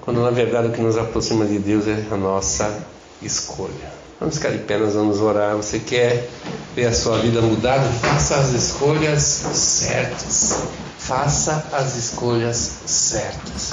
quando 0.00 0.22
na 0.22 0.30
verdade 0.30 0.68
o 0.68 0.72
que 0.72 0.80
nos 0.80 0.96
aproxima 0.96 1.44
de 1.44 1.58
Deus 1.58 1.86
é 1.86 2.06
a 2.10 2.16
nossa 2.16 2.84
escolha. 3.22 4.00
Vamos 4.18 4.36
ficar 4.36 4.50
de 4.50 4.58
pé, 4.58 4.76
nós 4.76 4.94
vamos 4.94 5.20
orar. 5.20 5.56
Você 5.56 5.78
quer 5.78 6.28
ver 6.74 6.86
a 6.86 6.92
sua 6.92 7.18
vida 7.18 7.40
mudada? 7.40 7.88
Faça 8.00 8.36
as 8.36 8.50
escolhas 8.50 9.22
certas. 9.22 10.62
Faça 10.98 11.66
as 11.72 11.96
escolhas 11.96 12.56
certas. 12.84 13.70